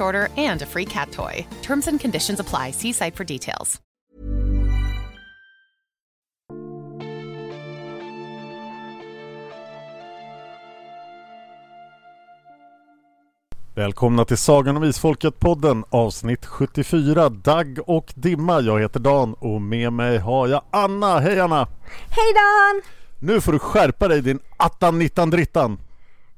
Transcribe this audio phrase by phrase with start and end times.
[0.00, 1.46] order and a free cat toy.
[1.62, 2.70] Terms and conditions apply.
[2.72, 3.80] See site for details.
[13.80, 18.60] Välkomna till Sagan om Isfolket-podden avsnitt 74 Dagg och Dimma.
[18.60, 21.18] Jag heter Dan och med mig har jag Anna.
[21.18, 21.68] Hej Anna!
[22.08, 22.82] Hej Dan!
[23.18, 25.78] Nu får du skärpa dig din attan nittan drittan.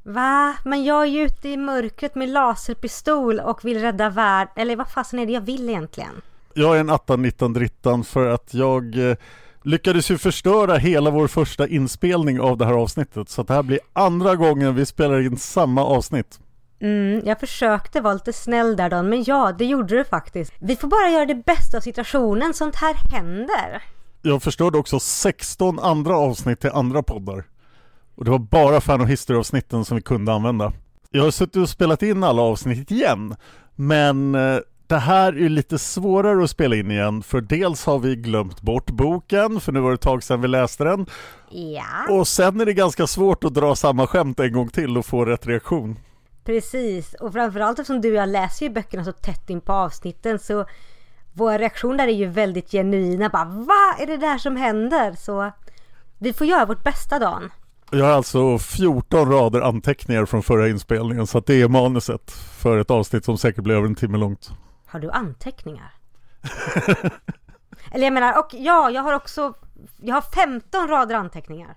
[0.03, 0.55] Va?
[0.65, 4.53] Men jag är ju ute i mörkret med laserpistol och vill rädda världen.
[4.57, 6.23] Eller vad fasen är det jag vill egentligen?
[6.55, 9.17] Jag är en attan nittan drittan för att jag eh,
[9.63, 13.29] lyckades ju förstöra hela vår första inspelning av det här avsnittet.
[13.29, 16.41] Så det här blir andra gången vi spelar in samma avsnitt.
[16.81, 20.53] Mm, jag försökte vara lite snäll där Dan, men ja, det gjorde du faktiskt.
[20.59, 23.83] Vi får bara göra det bästa av situationen, sånt här händer.
[24.23, 27.45] Jag förstörde också 16 andra avsnitt till andra poddar.
[28.15, 30.73] Och det var bara Fan och History-avsnitten som vi kunde använda.
[31.11, 33.37] Jag har suttit och spelat in alla avsnitt igen,
[33.75, 38.17] men eh, det här är lite svårare att spela in igen för dels har vi
[38.17, 41.07] glömt bort boken för nu var det ett tag sedan vi läste den
[41.51, 42.15] Ja.
[42.15, 45.25] och sen är det ganska svårt att dra samma skämt en gång till och få
[45.25, 45.99] rätt reaktion.
[46.45, 50.39] Precis, och framförallt eftersom du och jag läser ju böckerna så tätt in på avsnitten
[50.39, 50.65] så
[51.33, 53.29] våra reaktioner är ju väldigt genuina.
[53.29, 55.13] Bara vad är det där som händer?
[55.19, 55.53] Så
[56.19, 57.51] vi får göra vårt bästa Dan.
[57.95, 62.79] Jag har alltså 14 rader anteckningar från förra inspelningen så att det är manuset för
[62.79, 64.51] ett avsnitt som säkert blir över en timme långt.
[64.87, 65.95] Har du anteckningar?
[67.93, 69.55] Eller jag menar, och ja, jag har också,
[70.01, 71.77] jag har 15 rader anteckningar.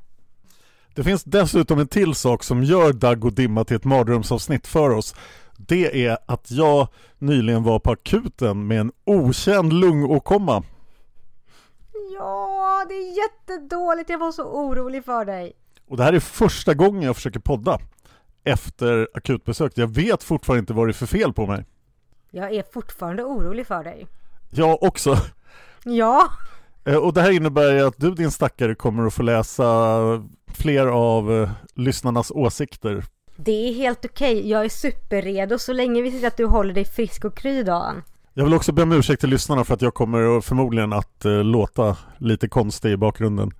[0.93, 4.89] Det finns dessutom en till sak som gör Dagg och Dimma till ett mardrömsavsnitt för
[4.89, 5.15] oss.
[5.57, 6.87] Det är att jag
[7.17, 10.63] nyligen var på akuten med en okänd lungåkomma.
[12.17, 14.09] Ja, det är jättedåligt.
[14.09, 15.53] Jag var så orolig för dig.
[15.87, 17.79] Och det här är första gången jag försöker podda
[18.43, 19.71] efter akutbesök.
[19.75, 21.65] Jag vet fortfarande inte vad det är för fel på mig.
[22.31, 24.07] Jag är fortfarande orolig för dig.
[24.49, 25.17] Jag också.
[25.83, 26.29] Ja,
[26.87, 29.99] Eh, Och det här innebär ju att du din stackare kommer att få läsa
[30.47, 33.03] fler av eh, lyssnarnas åsikter.
[33.35, 34.49] det är helt okej.
[34.49, 38.01] Jag är superredo så länge vi ser att du håller dig frisk och kry Dan.
[38.33, 41.43] Jag vill också be om ursäkt till lyssnarna för att jag kommer förmodligen att eh,
[41.43, 43.51] låta lite konstig i bakgrunden.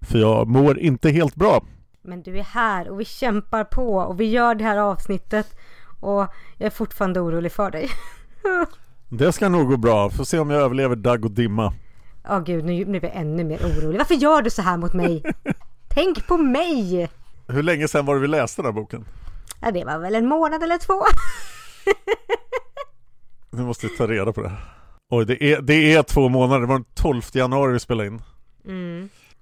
[0.00, 1.64] För jag mår inte helt bra.
[2.06, 5.56] Men du är här och vi kämpar på och vi gör det här avsnittet
[6.00, 6.26] och
[6.58, 7.90] jag är fortfarande orolig för dig.
[9.08, 10.10] Det ska nog gå bra.
[10.10, 11.72] Får se om jag överlever Dagg och Dimma.
[12.28, 13.98] Åh gud, nu, nu blir jag ännu mer orolig.
[13.98, 15.22] Varför gör du så här mot mig?
[15.88, 17.10] Tänk på mig!
[17.48, 19.04] Hur länge sedan var det vi läste den här boken?
[19.60, 21.02] Ja, det var väl en månad eller två.
[23.50, 24.52] Nu måste vi ta reda på det.
[25.10, 26.60] Oj, det är, det är två månader.
[26.60, 28.22] Det var den 12 januari vi spelade in.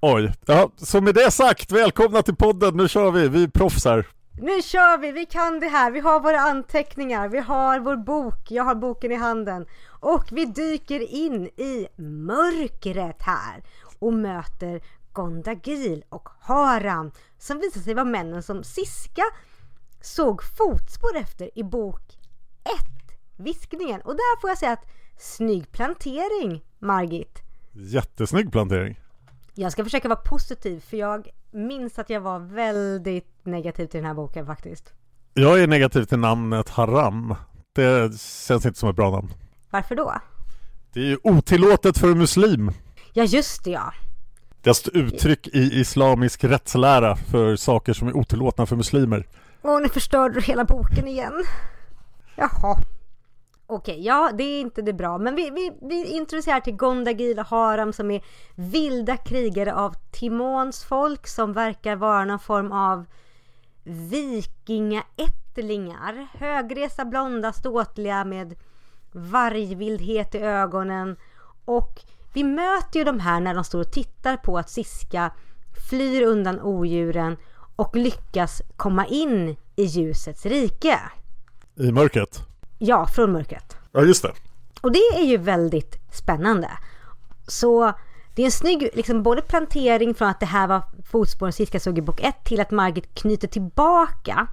[0.05, 0.33] Oj.
[0.47, 2.77] Ja, så med det sagt, välkomna till podden.
[2.77, 3.29] Nu kör vi.
[3.29, 4.07] Vi är proffs här.
[4.41, 5.91] Nu kör vi, vi kan det här.
[5.91, 9.67] Vi har våra anteckningar, vi har vår bok, jag har boken i handen.
[10.01, 13.63] Och vi dyker in i mörkret här
[13.99, 14.81] och möter
[15.13, 19.25] Gondagil och Haram som visar sig vara männen som Siska
[20.01, 22.19] såg fotspår efter i bok
[22.65, 22.73] 1,
[23.37, 24.01] Viskningen.
[24.01, 24.87] Och där får jag säga att
[25.19, 27.39] snygg plantering, Margit.
[27.73, 29.02] Jättesnygg plantering.
[29.55, 34.07] Jag ska försöka vara positiv för jag minns att jag var väldigt negativ till den
[34.07, 34.93] här boken faktiskt.
[35.35, 37.35] Jag är negativ till namnet Haram.
[37.73, 39.29] Det känns inte som ett bra namn.
[39.71, 40.15] Varför då?
[40.93, 42.73] Det är ju otillåtet för en muslim.
[43.13, 43.93] Ja just det ja.
[44.61, 49.27] Det är alltså ett uttryck i islamisk rättslära för saker som är otillåtna för muslimer.
[49.63, 51.45] Och nu förstörde du hela boken igen.
[52.37, 52.79] Jaha.
[53.67, 55.19] Okej, ja det är inte det bra.
[55.19, 58.25] Men vi, vi, vi introducerar till Gondagil och Haram som är
[58.55, 63.07] vilda krigare av Timons folk som verkar vara någon form av
[63.85, 66.29] vikingaättlingar.
[66.39, 68.55] Högresa, blonda, ståtliga med
[69.13, 71.17] vargvildhet i ögonen.
[71.65, 72.01] Och
[72.35, 75.33] vi möter ju de här när de står och tittar på att Siska
[75.91, 77.37] flyr undan odjuren
[77.77, 80.99] och lyckas komma in i ljusets rike.
[81.75, 82.52] I mörkret?
[82.85, 83.77] Ja, från mörkret.
[83.93, 84.33] Ja, just det.
[84.81, 86.71] Och det är ju väldigt spännande.
[87.47, 87.93] Så
[88.35, 91.99] det är en snygg liksom, både plantering från att det här var fotspåren Siska såg
[91.99, 94.47] i bok 1 till att Margit knyter tillbaka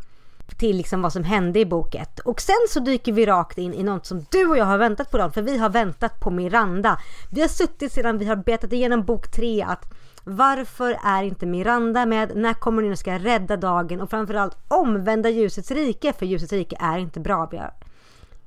[0.58, 2.20] till liksom vad som hände i bok 1.
[2.20, 5.12] Och sen så dyker vi rakt in i något som du och jag har väntat
[5.12, 7.00] på Dan, för vi har väntat på Miranda.
[7.32, 9.94] Vi har suttit sedan vi har betat igenom bok 3 att
[10.24, 12.36] varför är inte Miranda med?
[12.36, 14.02] När kommer ni och ska rädda dagen?
[14.02, 17.48] Och framförallt omvända ljusets rike, för ljusets rike är inte bra.
[17.52, 17.74] Vi har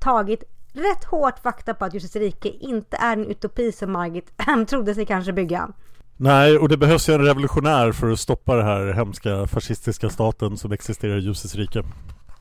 [0.02, 4.32] tagit rätt hårt fakta på att ljusets rike inte är en utopi som Margit
[4.68, 5.68] trodde sig kanske bygga.
[6.16, 10.56] Nej, och det behövs ju en revolutionär för att stoppa den här hemska fascistiska staten
[10.56, 11.84] som existerar i ljusets rike.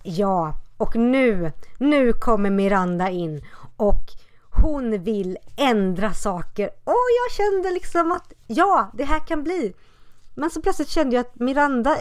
[0.04, 3.46] Ja, och nu, nu kommer Miranda in
[3.78, 4.06] och
[4.52, 6.70] hon vill ändra saker.
[6.84, 9.74] Och jag kände liksom att ja, det här kan bli.
[10.36, 11.96] Men så plötsligt kände jag att Miranda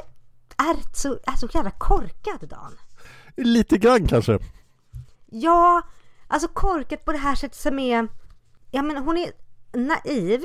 [0.56, 2.72] är så, är så jävla korkad Dan.
[3.36, 4.38] Lite grann kanske.
[5.30, 5.82] Ja,
[6.26, 8.08] alltså korkat på det här sättet som är...
[8.70, 9.32] Ja men hon är
[9.72, 10.42] naiv.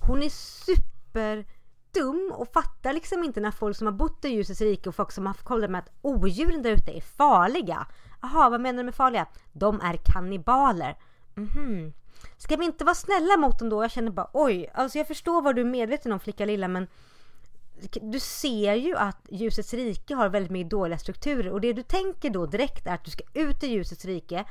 [0.00, 0.28] Hon är
[0.64, 5.12] superdum och fattar liksom inte när folk som har bott i ljusets rike och folk
[5.12, 7.86] som har kollat med att odjuren där ute är farliga.
[8.22, 9.26] Jaha, vad menar du med farliga?
[9.52, 10.96] De är kannibaler.
[11.34, 11.92] Mhm.
[12.36, 13.84] Ska vi inte vara snälla mot dem då?
[13.84, 16.86] Jag känner bara oj, alltså jag förstår vad du är medveten om flicka lilla men
[18.02, 22.30] du ser ju att ljusets rike har väldigt mycket dåliga strukturer och det du tänker
[22.30, 24.44] då direkt är att du ska ut i ljusets rike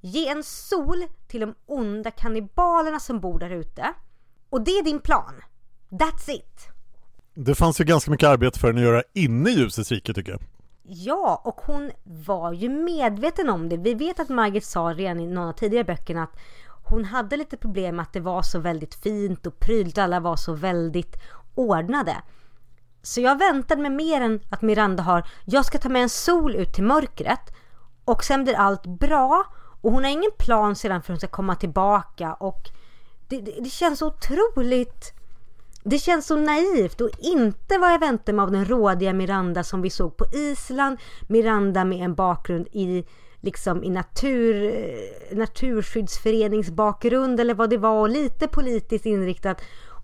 [0.00, 3.94] ge en sol till de onda kannibalerna som bor där ute
[4.50, 5.34] och det är din plan.
[5.88, 6.68] That's it.
[7.34, 10.32] Det fanns ju ganska mycket arbete för henne att göra inne i ljusets rike tycker
[10.32, 10.40] jag.
[10.82, 13.76] Ja, och hon var ju medveten om det.
[13.76, 16.36] Vi vet att Margit sa redan i någon av tidigare böckerna att
[16.84, 19.98] hon hade lite problem med att det var så väldigt fint och prydligt.
[19.98, 21.16] Alla var så väldigt
[21.54, 22.16] ordnade.
[23.02, 26.56] Så jag väntade mig mer än att Miranda har, jag ska ta med en sol
[26.56, 27.54] ut till mörkret
[28.04, 29.44] och sen blir allt bra
[29.80, 32.68] och hon har ingen plan sedan för hon ska komma tillbaka och
[33.28, 35.12] det, det, det känns så otroligt
[35.82, 39.82] det känns så naivt och inte vad jag väntade mig av den rådiga Miranda som
[39.82, 40.98] vi såg på Island.
[41.28, 43.04] Miranda med en bakgrund i
[43.40, 44.74] liksom i natur,
[45.34, 49.60] naturskyddsföreningsbakgrund eller vad det var och lite politiskt inriktat.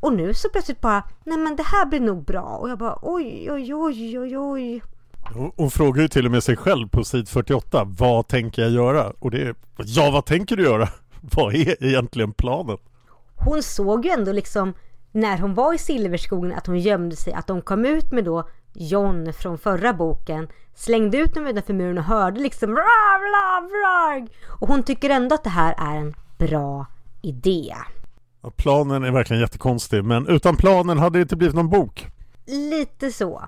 [0.06, 2.42] Och nu så plötsligt bara, nej men det här blir nog bra.
[2.42, 4.82] Och jag bara oj, oj, oj, oj, oj.
[5.56, 9.12] Hon frågar ju till och med sig själv på sid 48, vad tänker jag göra?
[9.18, 10.88] Och det är, ja vad tänker du göra?
[11.20, 12.78] Vad är egentligen planen?
[13.34, 14.74] Hon såg ju ändå liksom
[15.12, 18.48] när hon var i Silverskogen att hon gömde sig, att de kom ut med då
[18.72, 24.26] John från förra boken, slängde ut dem utanför muren och hörde liksom bra, bra, bra.
[24.60, 26.86] Och hon tycker ändå att det här är en bra
[27.22, 27.74] idé.
[28.46, 32.06] Ja, planen är verkligen jättekonstig, men utan planen hade det inte blivit någon bok.
[32.46, 33.44] Lite så.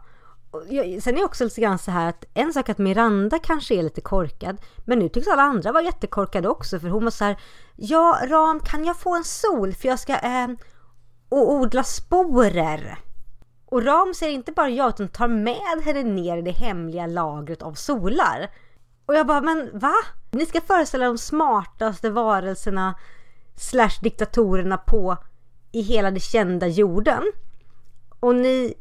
[1.02, 3.82] Sen är det också lite grann så här att en sak att Miranda kanske är
[3.82, 7.36] lite korkad men nu tycks alla andra vara jättekorkade också för hon var så här
[7.76, 10.48] Ja Ram kan jag få en sol för jag ska eh,
[11.28, 12.98] och odla sporer.
[13.66, 17.62] Och Ram säger inte bara ja utan tar med henne ner i det hemliga lagret
[17.62, 18.50] av solar.
[19.06, 19.94] Och jag bara, men va?
[20.30, 22.94] Ni ska föreställa de smartaste varelserna
[23.58, 25.16] slash diktatorerna på
[25.72, 27.22] i hela det kända jorden.
[28.20, 28.74] Och ni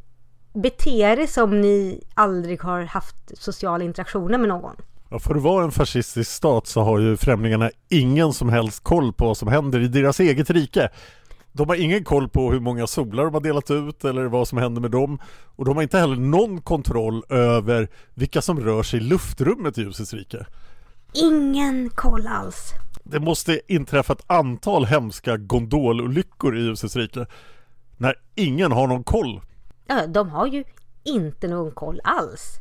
[0.53, 4.75] beter er som ni aldrig har haft sociala interaktioner med någon.
[5.09, 9.13] Ja, för att vara en fascistisk stat så har ju främlingarna ingen som helst koll
[9.13, 10.89] på vad som händer i deras eget rike.
[11.51, 14.57] De har ingen koll på hur många solar de har delat ut eller vad som
[14.57, 15.19] händer med dem.
[15.55, 19.81] Och de har inte heller någon kontroll över vilka som rör sig i luftrummet i
[19.81, 20.45] ljusets rike.
[21.13, 22.73] Ingen koll alls.
[23.09, 27.25] Det måste inträffa ett antal hemska gondololyckor i ljusets rike.
[27.97, 29.41] När ingen har någon koll.
[29.87, 30.63] Ja, de har ju
[31.03, 32.59] inte någon koll alls.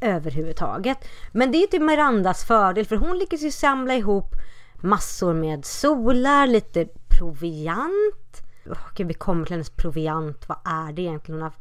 [0.00, 0.98] Överhuvudtaget.
[1.32, 4.34] Men det är ju till Mirandas fördel för hon lyckas ju samla ihop
[4.80, 6.86] massor med solar, lite
[7.18, 8.42] proviant.
[8.66, 10.48] Oh, Gud, vi kommer till hennes proviant.
[10.48, 11.54] Vad är det egentligen hon har,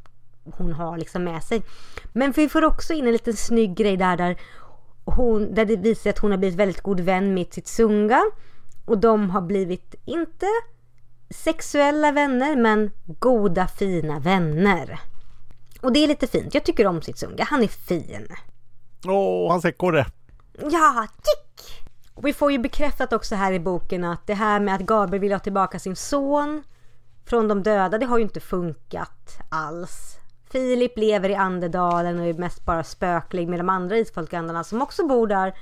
[0.57, 1.63] hon har liksom med sig?
[2.13, 4.37] Men vi får också in en liten snygg grej där, där,
[5.05, 8.21] hon, där det visar sig att hon har blivit väldigt god vän med sitt Sunga.
[8.85, 10.45] Och de har blivit, inte
[11.29, 14.99] sexuella vänner men goda fina vänner.
[15.81, 16.53] Och det är lite fint.
[16.53, 17.43] Jag tycker om sitt Sunga.
[17.43, 18.27] Han är fin.
[19.07, 20.05] Åh, hans ekorre.
[20.71, 21.83] Ja, tick!
[22.13, 25.21] Och vi får ju bekräftat också här i boken att det här med att Gabriel
[25.21, 26.63] vill ha tillbaka sin son
[27.25, 30.17] från de döda, det har ju inte funkat alls.
[30.53, 35.07] Filip lever i Andedalen och är mest bara spöklig med de andra isfolkandarna som också
[35.07, 35.53] bor där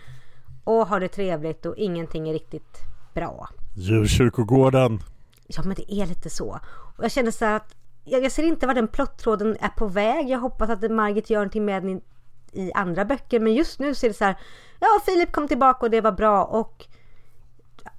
[0.63, 2.77] och har det trevligt och ingenting är riktigt
[3.13, 3.49] bra.
[3.75, 4.99] Djurkyrkogården.
[5.47, 6.59] Ja men det är lite så.
[6.97, 10.29] Och jag känner så här att jag, ser inte var den plottråden är på väg.
[10.29, 12.01] Jag hoppas att Margit gör någonting med den
[12.51, 13.39] i, andra böcker.
[13.39, 14.35] Men just nu så är det så här.
[14.79, 16.85] Ja, Filip kom tillbaka och det var bra och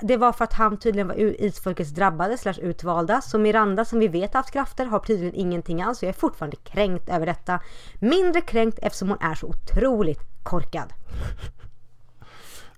[0.03, 3.21] det var för att han tydligen var isfolkets drabbade slash utvalda.
[3.21, 6.03] Så Miranda som vi vet haft krafter har tydligen ingenting alls.
[6.03, 7.61] Jag är fortfarande kränkt över detta.
[7.99, 10.93] Mindre kränkt eftersom hon är så otroligt korkad.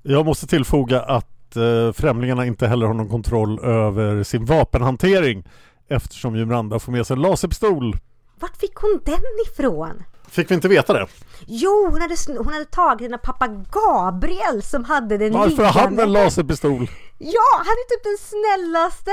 [0.03, 5.45] Jag måste tillfoga att eh, främlingarna inte heller har någon kontroll över sin vapenhantering
[5.89, 7.97] eftersom ju Miranda får med sig en laserpistol.
[8.41, 10.03] Vart fick hon den ifrån?
[10.35, 11.07] Fick vi inte veta det?
[11.47, 15.81] Jo, hon hade, hon hade tagit den av pappa Gabriel som hade den Varför har
[15.81, 16.91] han en laserpistol?
[17.19, 19.11] Ja, han är typ den snällaste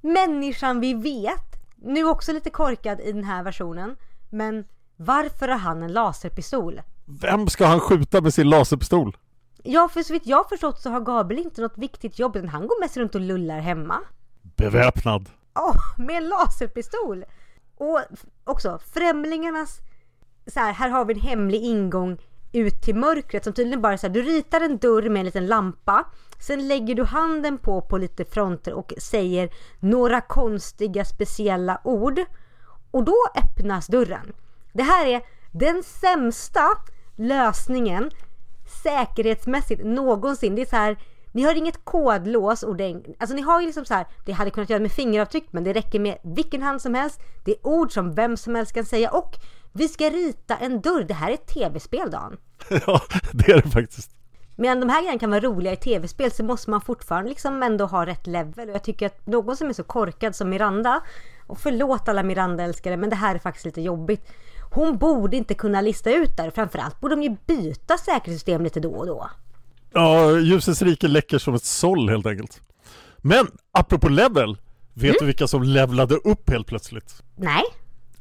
[0.00, 1.56] människan vi vet.
[1.76, 3.96] Nu också lite korkad i den här versionen.
[4.30, 4.64] Men
[4.96, 6.82] varför har han en laserpistol?
[7.04, 9.16] Vem ska han skjuta med sin laserpistol?
[9.62, 12.66] Ja, för så vitt jag förstått så har Gabriel inte något viktigt jobb utan han
[12.66, 14.00] går mest runt och lullar hemma.
[14.42, 15.28] Beväpnad.
[15.54, 17.24] Ja, oh, med en laserpistol!
[17.76, 18.00] Och
[18.44, 19.80] också främlingarnas
[20.46, 22.18] så här, här har vi en hemlig ingång
[22.52, 25.26] ut till mörkret som tydligen bara är så här, du ritar en dörr med en
[25.26, 26.04] liten lampa.
[26.38, 32.20] Sen lägger du handen på på lite fronter och säger några konstiga speciella ord.
[32.90, 34.32] Och då öppnas dörren.
[34.72, 35.22] Det här är
[35.52, 36.62] den sämsta
[37.16, 38.10] lösningen
[38.82, 40.54] säkerhetsmässigt någonsin.
[40.54, 40.96] Det är så här,
[41.36, 43.16] ni har inget kodlås ordentligt.
[43.18, 45.72] Alltså ni har ju liksom så här, det hade kunnat göra med fingeravtryck men det
[45.72, 47.20] räcker med vilken hand som helst.
[47.44, 49.34] Det är ord som vem som helst kan säga och
[49.72, 51.04] vi ska rita en dörr.
[51.08, 52.36] Det här är ett tv-spel Dan.
[52.86, 53.00] Ja,
[53.32, 54.10] det är det faktiskt.
[54.56, 57.86] Medan de här grejerna kan vara roliga i tv-spel så måste man fortfarande liksom ändå
[57.86, 58.68] ha rätt level.
[58.68, 61.00] Och jag tycker att någon som är så korkad som Miranda,
[61.46, 64.32] och förlåt alla Miranda-älskare men det här är faktiskt lite jobbigt.
[64.72, 66.50] Hon borde inte kunna lista ut där.
[66.50, 69.30] Framförallt borde de ju byta säkerhetssystem lite då och då.
[69.96, 72.60] Ja, ljusets rike läcker som ett såll helt enkelt.
[73.18, 74.56] Men apropå level,
[74.94, 75.16] vet mm.
[75.20, 77.22] du vilka som levlade upp helt plötsligt?
[77.36, 77.62] Nej.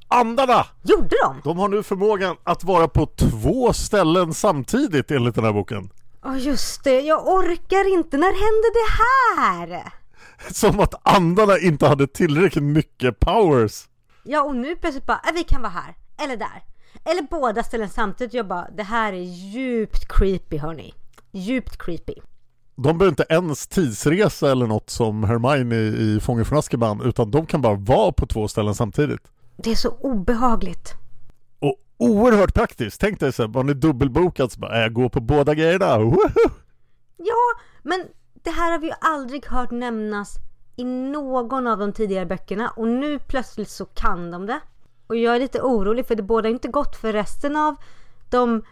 [0.07, 0.65] Andarna!
[0.83, 1.41] Gjorde de?
[1.43, 5.89] De har nu förmågan att vara på två ställen samtidigt enligt den här boken.
[6.23, 8.17] Ja oh, just det, jag orkar inte.
[8.17, 9.91] När hände det här?
[10.51, 13.87] Som att andarna inte hade tillräckligt mycket powers.
[14.23, 16.63] Ja och nu plötsligt bara, äh, vi kan vara här, eller där.
[17.05, 18.33] Eller båda ställen samtidigt.
[18.33, 20.93] Jag bara, det här är djupt creepy hörni.
[21.37, 22.13] Djupt creepy.
[22.75, 27.45] De behöver inte ens tidsresa eller något som Hermione i Fången från Azkaban utan de
[27.45, 29.21] kan bara vara på två ställen samtidigt.
[29.57, 30.93] Det är så obehagligt.
[31.59, 33.01] Och oerhört praktiskt.
[33.01, 35.99] Tänk dig så här, man är dubbelbokad så bara, jag går på båda grejerna.
[35.99, 36.29] Woho!
[37.17, 40.35] Ja, men det här har vi ju aldrig hört nämnas
[40.75, 44.59] i någon av de tidigare böckerna och nu plötsligt så kan de det.
[45.07, 47.75] Och jag är lite orolig för det båda inte gott för resten av
[48.29, 48.63] de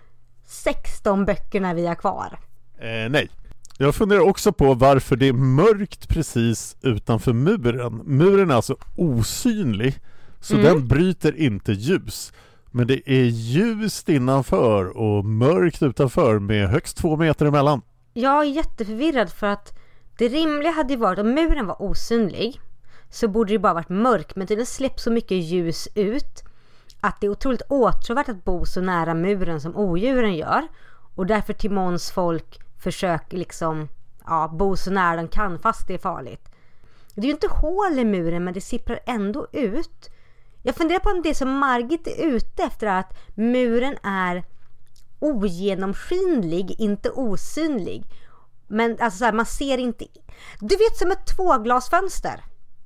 [0.45, 2.39] 16 böckerna vi har kvar.
[2.77, 3.29] Eh, nej.
[3.77, 8.01] Jag funderar också på varför det är mörkt precis utanför muren.
[8.05, 9.99] Muren är alltså osynlig,
[10.39, 10.65] så mm.
[10.65, 12.33] den bryter inte ljus.
[12.71, 17.81] Men det är ljust innanför och mörkt utanför med högst två meter emellan.
[18.13, 19.79] Jag är jätteförvirrad för att
[20.17, 22.59] det rimliga hade ju varit om muren var osynlig
[23.09, 26.43] så borde det bara varit mörkt men tydligen släpps så mycket ljus ut
[27.01, 30.67] att det är otroligt åtråvärt att bo så nära muren som odjuren gör.
[31.15, 33.87] Och därför Timons folk försöker liksom
[34.25, 36.49] ja, bo så nära de kan fast det är farligt.
[37.15, 40.09] Det är ju inte hål i muren men det sipprar ändå ut.
[40.63, 44.43] Jag funderar på om det som Margit är ute efter är att muren är
[45.19, 48.03] ogenomskinlig, inte osynlig.
[48.67, 50.05] Men alltså så här, man ser inte...
[50.59, 52.43] Du vet som ett tvåglasfönster.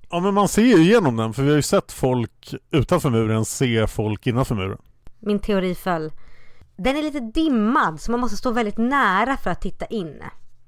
[0.10, 3.46] Ja men man ser ju igenom den för vi har ju sett folk utanför muren
[3.46, 4.78] se folk innanför muren.
[5.20, 6.12] Min teori föll.
[6.78, 10.24] Den är lite dimmad så man måste stå väldigt nära för att titta in.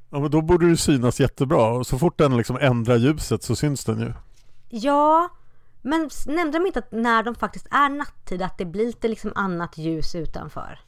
[0.09, 1.83] Ja men då borde det synas jättebra.
[1.83, 4.13] Så fort den liksom ändrar ljuset så syns den ju.
[4.69, 5.29] Ja,
[5.81, 9.31] men nämnde de inte att när de faktiskt är nattid att det blir lite liksom
[9.35, 10.79] annat ljus utanför?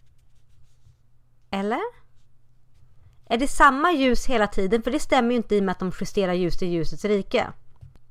[1.52, 1.82] Eller?
[3.26, 4.84] Är det samma ljus hela tiden?
[4.84, 7.48] För det stämmer ju inte i och med att de justerar ljus i ljusets rike.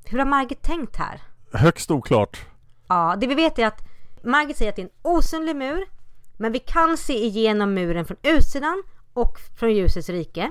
[0.05, 1.21] Hur har Margit tänkt här?
[1.53, 2.47] Högst oklart.
[2.89, 3.89] Ja, det vi vet är att
[4.25, 5.87] Margit säger att det är en osynlig mur.
[6.41, 8.83] Men vi kan se igenom muren från utsidan
[9.13, 10.51] och från ljusets rike.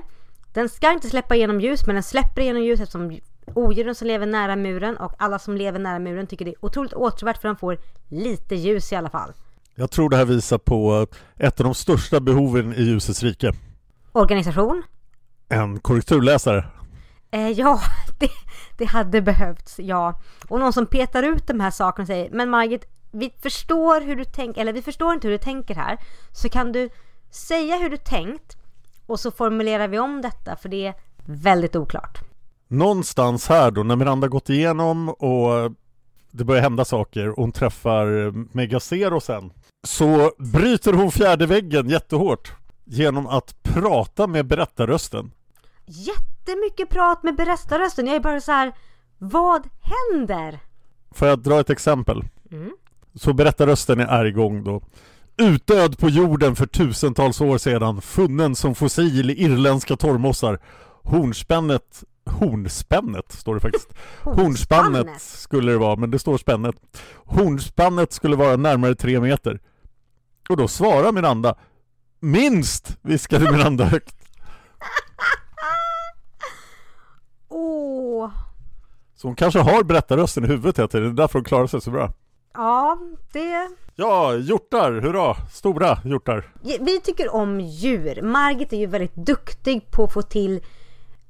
[0.52, 3.18] Den ska inte släppa igenom ljus men den släpper igenom ljus eftersom
[3.54, 6.92] odjuren som lever nära muren och alla som lever nära muren tycker det är otroligt
[6.92, 7.78] åtråvärt för de får
[8.08, 9.32] lite ljus i alla fall.
[9.74, 11.06] Jag tror det här visar på
[11.36, 13.52] ett av de största behoven i ljusets rike.
[14.12, 14.82] Organisation?
[15.48, 16.64] En korrekturläsare.
[17.30, 17.80] Eh, ja,
[18.18, 18.30] det,
[18.78, 20.20] det hade behövts, ja.
[20.48, 24.16] Och någon som petar ut de här sakerna och säger Men Margit, vi förstår hur
[24.16, 25.98] du tänker, eller vi förstår inte hur du tänker här.
[26.32, 26.90] Så kan du
[27.30, 28.56] säga hur du tänkt
[29.06, 32.18] och så formulerar vi om detta för det är väldigt oklart.
[32.68, 35.72] Någonstans här då när Miranda gått igenom och
[36.30, 39.52] det börjar hända saker och hon träffar Megacero sen
[39.86, 42.52] så bryter hon fjärde väggen jättehårt
[42.84, 45.30] genom att prata med berättarrösten.
[45.86, 48.06] Jättemycket prat med berättarrösten.
[48.06, 48.72] Jag är bara så här,
[49.18, 50.58] vad händer?
[51.10, 52.24] Får jag dra ett exempel?
[52.50, 52.72] Mm.
[53.14, 54.82] Så berättarrösten är igång då.
[55.36, 60.58] Utdöd på jorden för tusentals år sedan, funnen som fossil i irländska torvmossar.
[61.02, 63.94] Hornspännet Hornspännet står det faktiskt.
[64.22, 66.76] Hornspannet skulle det vara, men det står spännet.
[67.14, 69.60] Hornspannet skulle vara närmare tre meter.
[70.48, 71.54] Och då svarar Miranda
[72.20, 72.96] Minst!
[73.02, 74.16] viskade Miranda högt.
[77.48, 78.30] Åh!
[79.16, 81.80] Så hon kanske har berättarrösten i huvudet hela tiden, det är därför hon klarar sig
[81.80, 82.12] så bra.
[82.52, 82.98] Ja,
[83.32, 83.68] det...
[83.94, 85.34] Ja, hjortar, hurra!
[85.50, 86.52] Stora hjortar.
[86.80, 88.22] Vi tycker om djur.
[88.22, 90.60] Margit är ju väldigt duktig på att få till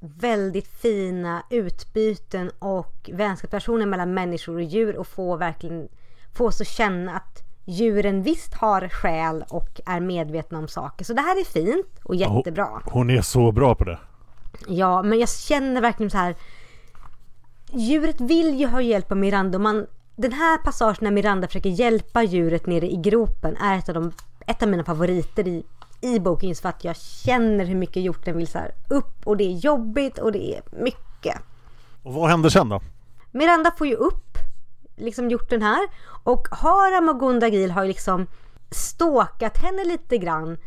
[0.00, 5.88] väldigt fina utbyten och vänskapsrelationer mellan människor och djur och få verkligen
[6.34, 11.04] få oss att känna att djuren visst har själ och är medvetna om saker.
[11.04, 12.82] Så det här är fint och jättebra.
[12.84, 13.98] Hon är så bra på det.
[14.66, 16.34] Ja, men jag känner verkligen så här.
[17.72, 19.86] Djuret vill ju ha hjälp av Miranda och man,
[20.20, 24.12] den här passagen när Miranda försöker hjälpa djuret nere i gropen är ett av, de,
[24.46, 25.64] ett av mina favoriter i,
[26.00, 28.58] i boken just för att jag känner hur mycket hjorten vill så
[28.88, 31.38] upp och det är jobbigt och det är mycket.
[32.02, 32.80] Och vad händer sen då?
[33.30, 34.38] Miranda får ju upp
[34.96, 35.88] liksom hjorten här
[36.22, 38.26] och Haram och Gundagil har ju liksom
[38.70, 40.58] ståkat henne lite grann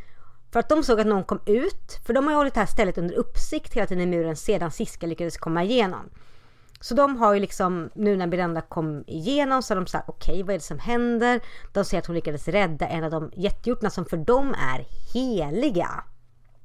[0.52, 2.00] för att de såg att någon kom ut.
[2.06, 4.72] För de har ju hållit det här stället under uppsikt hela tiden i muren sedan
[4.72, 6.10] Siska lyckades komma igenom.
[6.84, 10.34] Så de har ju liksom, nu när Miranda kom igenom så har de sagt okej
[10.34, 11.42] okay, vad är det som händer?
[11.74, 16.04] De säger att hon lyckades rädda en av de jättehjortarna som för dem är heliga.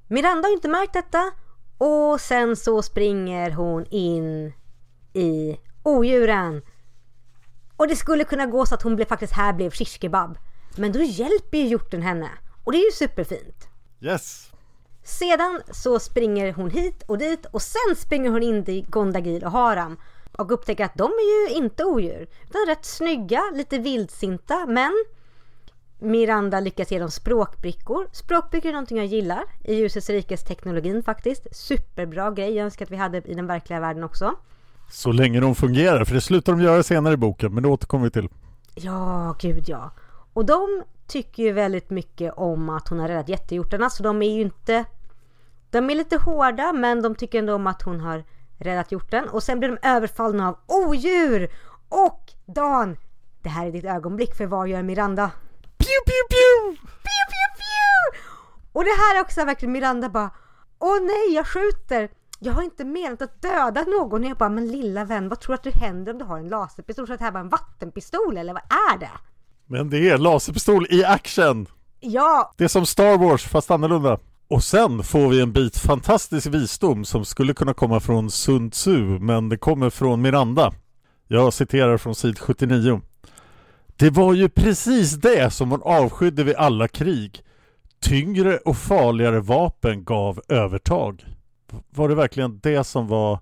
[0.09, 1.31] Miranda har ju inte märkt detta
[1.79, 4.53] och sen så springer hon in
[5.13, 6.63] i odjuren.
[7.77, 10.39] Och det skulle kunna gå så att hon blev, faktiskt här blev shish kebab.
[10.77, 12.31] Men då hjälper ju hjorten henne.
[12.65, 13.69] Och det är ju superfint.
[14.01, 14.48] Yes.
[15.09, 19.51] Sedan så springer hon hit och dit och sen springer hon in till Gondagil och
[19.51, 19.97] Haram
[20.33, 25.05] och upptäcker att de är ju inte odjur utan rätt snygga, lite vildsinta men
[25.99, 28.09] Miranda lyckas ge dem språkbrickor.
[28.13, 31.57] Språkbrickor är någonting jag gillar i ljusets rikes teknologin faktiskt.
[31.57, 32.55] Superbra grej.
[32.55, 34.35] Jag önskar att vi hade i den verkliga världen också.
[34.91, 38.05] Så länge de fungerar, för det slutar de göra senare i boken, men det återkommer
[38.05, 38.29] vi till.
[38.75, 39.91] Ja, gud ja.
[40.33, 44.31] Och de tycker ju väldigt mycket om att hon har räddat jättehjortarna, så de är
[44.31, 44.85] ju inte...
[45.71, 48.25] De är lite hårda, men de tycker ändå om att hon har
[48.59, 49.29] räddat hjorten.
[49.29, 51.51] Och sen blir de överfallna av odjur!
[51.89, 52.97] Och Dan,
[53.43, 55.31] det här är ditt ögonblick, för vad gör Miranda?
[55.79, 56.77] Pew, pew, pew!
[56.81, 58.19] Pew, pew, pew!
[58.73, 60.31] Och det här är också verkligen Miranda bara
[60.79, 62.09] Åh nej, jag skjuter!
[62.39, 64.25] jag har inte menat att döda någon.
[64.25, 66.39] Och jag bara, men lilla vän, vad tror du att det händer om du har
[66.39, 67.07] en laserpistol?
[67.07, 69.11] Du att det här var en vattenpistol eller vad är det?
[69.67, 71.67] Men det är laserpistol i action!
[72.01, 72.53] Ja!
[72.57, 74.19] Det är som Star Wars fast annorlunda.
[74.51, 79.19] Och sen får vi en bit fantastisk visdom som skulle kunna komma från Sun Tzu
[79.19, 80.73] men det kommer från Miranda.
[81.27, 83.01] Jag citerar från sid 79.
[83.97, 87.43] Det var ju precis det som hon avskydde vid alla krig.
[88.01, 91.27] Tyngre och farligare vapen gav övertag.
[91.91, 93.39] Var det verkligen det som var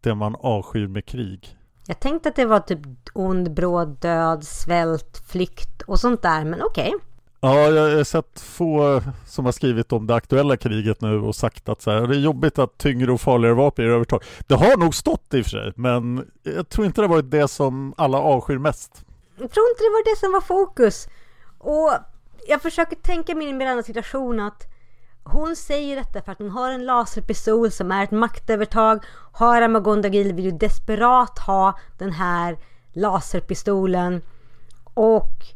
[0.00, 1.56] det man avskyr med krig?
[1.86, 2.80] Jag tänkte att det var typ
[3.14, 6.94] ond, bråd, död, svält, flykt och sånt där, men okej.
[6.94, 7.15] Okay.
[7.46, 11.68] Ja, jag har sett få som har skrivit om det aktuella kriget nu och sagt
[11.68, 14.22] att så här, det är jobbigt att tyngre och farligare vapen är övertag.
[14.46, 17.30] Det har nog stått i och för sig, men jag tror inte det har varit
[17.30, 19.04] det som alla avskyr mest.
[19.38, 21.08] Jag tror inte det var det som var fokus.
[21.58, 21.90] Och
[22.48, 24.62] jag försöker tänka mig in i den situation att
[25.24, 29.04] hon säger detta för att hon har en laserpistol som är ett maktövertag.
[29.32, 32.58] Haram Magondagil vill ju desperat ha den här
[32.92, 34.22] laserpistolen.
[34.94, 35.55] Och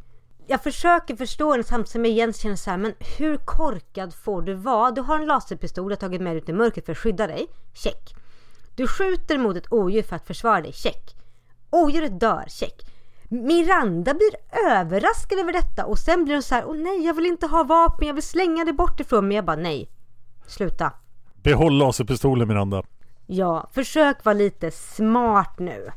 [0.50, 4.42] jag försöker förstå henne samtidigt som jag igen känner så här, men hur korkad får
[4.42, 4.90] du vara?
[4.90, 7.26] Du har en laserpistol, du har tagit med dig ut i mörkret för att skydda
[7.26, 7.46] dig.
[7.74, 8.14] Check.
[8.74, 10.72] Du skjuter mot ett odjur för att försvara dig.
[10.72, 11.16] Check.
[11.70, 12.44] Odjuret dör.
[12.48, 12.86] Check.
[13.28, 17.26] Miranda blir överraskad över detta och sen blir hon så här, åh nej jag vill
[17.26, 19.34] inte ha vapen, jag vill slänga det bort ifrån mig.
[19.34, 19.88] Jag bara nej,
[20.46, 20.92] sluta.
[21.42, 22.82] Behåll laserpistolen Miranda.
[23.26, 25.90] Ja, försök vara lite smart nu.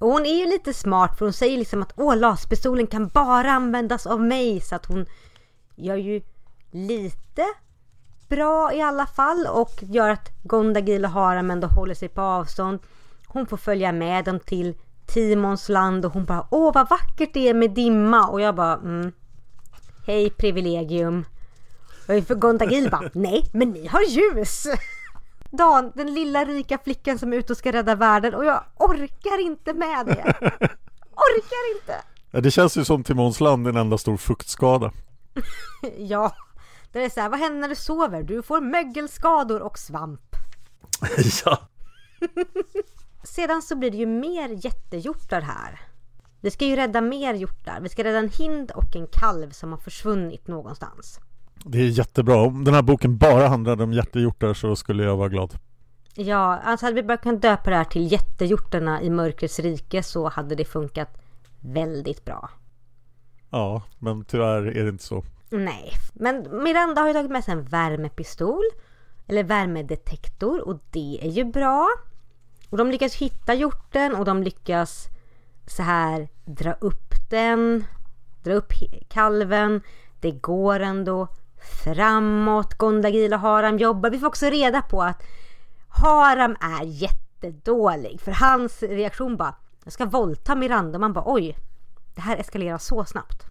[0.00, 3.50] Och hon är ju lite smart för hon säger liksom att åh, laserpistolen kan bara
[3.50, 5.06] användas av mig så att hon
[5.76, 6.22] gör ju
[6.70, 7.44] lite
[8.28, 12.78] bra i alla fall och gör att Gondagil och Haram ändå håller sig på avstånd.
[13.26, 14.74] Hon får följa med dem till
[15.06, 18.74] Timons land och hon bara åh vad vackert det är med dimma och jag bara
[18.74, 19.12] mm.
[20.06, 21.24] Hej privilegium.
[22.00, 24.66] Och för Gondagil bara nej men ni har ljus.
[25.56, 29.40] Dan, den lilla rika flickan som är ute och ska rädda världen och jag orkar
[29.40, 30.34] inte med det.
[31.16, 32.02] Orkar inte.
[32.30, 34.92] Ja, det känns ju som Timons land en enda stor fuktskada.
[35.98, 36.36] ja,
[36.92, 38.22] det är så här, vad händer när du sover?
[38.22, 40.36] Du får mögelskador och svamp.
[41.44, 41.58] ja.
[43.24, 45.80] Sedan så blir det ju mer jättehjortar här.
[46.40, 47.80] Vi ska ju rädda mer hjortar.
[47.80, 51.20] Vi ska rädda en hind och en kalv som har försvunnit någonstans.
[51.68, 52.36] Det är jättebra.
[52.36, 55.58] Om den här boken bara handlade om jättehjortar så skulle jag vara glad.
[56.14, 60.28] Ja, alltså hade vi bara kunnat döpa det här till jättehjortarna i mörkrets rike så
[60.28, 61.08] hade det funkat
[61.60, 62.50] väldigt bra.
[63.50, 65.24] Ja, men tyvärr är det inte så.
[65.50, 68.64] Nej, men Miranda har ju tagit med sig en värmepistol
[69.26, 71.88] eller värmedetektor och det är ju bra.
[72.70, 75.06] Och de lyckas hitta hjorten och de lyckas
[75.66, 77.84] så här dra upp den,
[78.42, 78.72] dra upp
[79.08, 79.80] kalven.
[80.20, 81.28] Det går ändå
[81.84, 82.74] framåt.
[82.74, 84.10] Gondagil och Haram jobbar.
[84.10, 85.22] Vi får också reda på att
[85.88, 89.54] Haram är jättedålig för hans reaktion bara
[89.86, 90.98] jag ska våldta Miranda.
[90.98, 91.56] Man bara oj,
[92.14, 93.46] det här eskalerar så snabbt.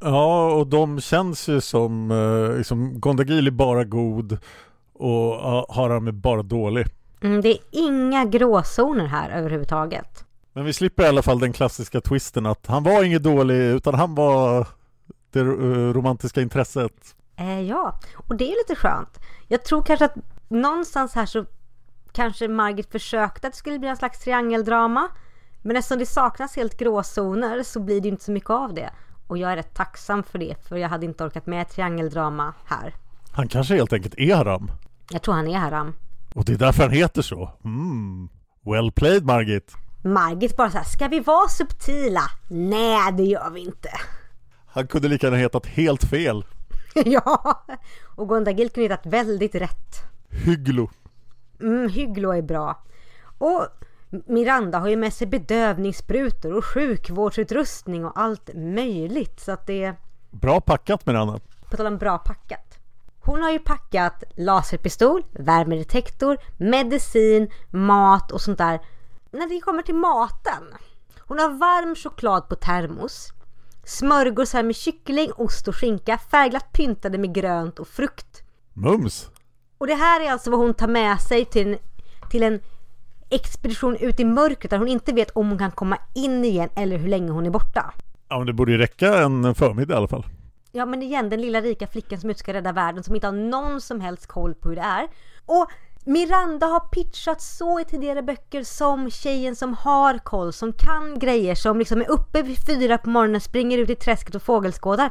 [0.00, 4.38] Ja, och de känns ju som, eh, liksom, Gondagil är bara god
[4.92, 5.34] och
[5.74, 6.86] Haram är bara dålig.
[7.22, 10.24] Mm, det är inga gråzoner här överhuvudtaget.
[10.52, 13.94] Men vi slipper i alla fall den klassiska twisten att han var inget dålig utan
[13.94, 14.66] han var
[15.32, 17.14] det uh, romantiska intresset.
[17.40, 19.20] Eh, ja, och det är lite skönt.
[19.48, 20.14] Jag tror kanske att
[20.48, 21.44] någonstans här så
[22.12, 25.08] kanske Margit försökte att det skulle bli en slags triangeldrama.
[25.62, 28.90] Men eftersom det saknas helt gråzoner så blir det inte så mycket av det.
[29.26, 32.94] Och jag är rätt tacksam för det, för jag hade inte orkat med triangeldrama här.
[33.32, 34.70] Han kanske helt enkelt är Haram.
[35.10, 35.94] Jag tror han är Haram.
[36.34, 37.50] Och det är därför han heter så.
[37.64, 38.28] Mm.
[38.64, 39.74] Well played Margit.
[40.02, 42.22] Margit bara såhär, ska vi vara subtila?
[42.48, 43.90] Nej, det gör vi inte.
[44.66, 46.44] Han kunde lika gärna hetat helt fel.
[47.04, 47.64] ja,
[48.16, 49.96] och Gondagil kunde hetat väldigt rätt.
[50.30, 50.90] Hygglo.
[51.60, 52.82] Mm, Hygglo är bra.
[53.38, 53.66] Och
[54.26, 59.94] Miranda har ju med sig bedövningssprutor och sjukvårdsutrustning och allt möjligt så att det.
[60.30, 61.40] Bra packat Miranda.
[61.70, 62.78] På tal om bra packat.
[63.20, 68.80] Hon har ju packat laserpistol, värmedetektor, medicin, mat och sånt där.
[69.30, 70.74] När det kommer till maten.
[71.18, 73.32] Hon har varm choklad på termos.
[73.90, 78.42] Smörgåsar med kyckling, ost och skinka färgglatt pyntade med grönt och frukt.
[78.72, 79.30] Mums!
[79.78, 81.78] Och det här är alltså vad hon tar med sig till en,
[82.30, 82.60] till en
[83.30, 86.98] expedition ut i mörkret där hon inte vet om hon kan komma in igen eller
[86.98, 87.94] hur länge hon är borta.
[88.28, 90.26] Ja men det borde ju räcka en förmiddag i alla fall.
[90.72, 93.32] Ja men igen den lilla rika flickan som ut ska rädda världen som inte har
[93.32, 95.08] någon som helst koll på hur det är.
[95.46, 95.70] Och
[96.04, 101.54] Miranda har pitchat så i tidigare böcker som tjejen som har koll, som kan grejer,
[101.54, 105.10] som liksom är uppe vid fyra på morgonen, springer ut i träsket och fågelskådar.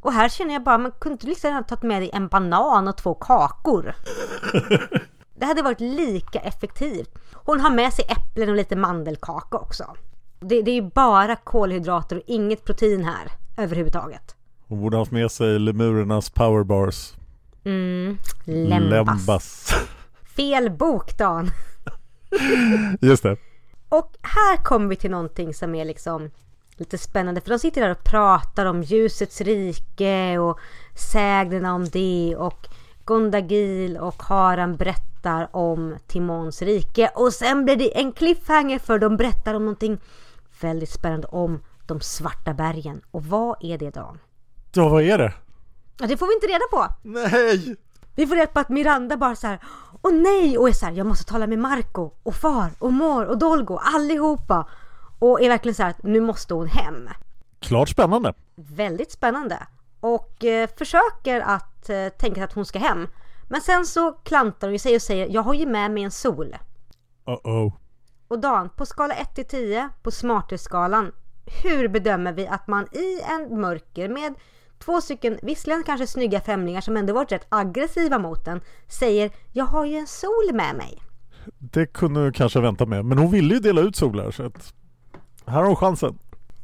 [0.00, 2.88] Och här känner jag bara, man kunde inte liksom ha tagit med dig en banan
[2.88, 3.94] och två kakor.
[5.34, 7.18] Det hade varit lika effektivt.
[7.32, 9.84] Hon har med sig äpplen och lite mandelkaka också.
[10.40, 14.36] Det, det är ju bara kolhydrater och inget protein här överhuvudtaget.
[14.68, 17.12] Hon borde haft med sig lemurernas powerbars.
[17.64, 18.90] Mm, lembas.
[18.90, 19.74] Lembas.
[20.40, 21.50] Fel bok Dan.
[23.00, 23.36] Just det.
[23.88, 26.30] Och här kommer vi till någonting som är liksom
[26.76, 27.40] lite spännande.
[27.40, 30.58] För de sitter där och pratar om ljusets rike och
[31.12, 32.36] sägnerna om det.
[32.38, 32.66] Och
[33.04, 37.10] Gondagil och Haran berättar om Timons rike.
[37.14, 39.98] Och sen blir det en cliffhanger för de berättar om någonting
[40.60, 43.00] väldigt spännande om de svarta bergen.
[43.10, 44.18] Och vad är det Dan?
[44.72, 45.32] Ja, vad är det?
[45.96, 46.86] Det får vi inte reda på.
[47.02, 47.76] Nej!
[48.20, 49.58] Vi får reda på att Miranda bara så här,
[50.02, 53.26] åh nej, och är så här, jag måste tala med Marco och far och mor
[53.26, 54.68] och Dolgo, allihopa.
[55.18, 57.08] Och är verkligen så här, nu måste hon hem.
[57.60, 58.34] Klart spännande.
[58.56, 59.58] Väldigt spännande.
[60.00, 63.08] Och eh, försöker att eh, tänka att hon ska hem.
[63.48, 66.56] Men sen så klantar hon sig och säger, jag har ju med mig en sol.
[67.26, 67.72] Uh-oh.
[68.28, 71.12] Och Dan, på skala 1 till 10 på smarthetsskalan,
[71.62, 74.34] hur bedömer vi att man i en mörker med
[74.84, 79.64] två stycken, visserligen kanske snygga främlingar som ändå varit rätt aggressiva mot den, säger jag
[79.64, 81.02] har ju en sol med mig.
[81.58, 84.74] Det kunde du kanske vänta med, men hon ville ju dela ut solar så att
[85.46, 86.18] här har hon chansen.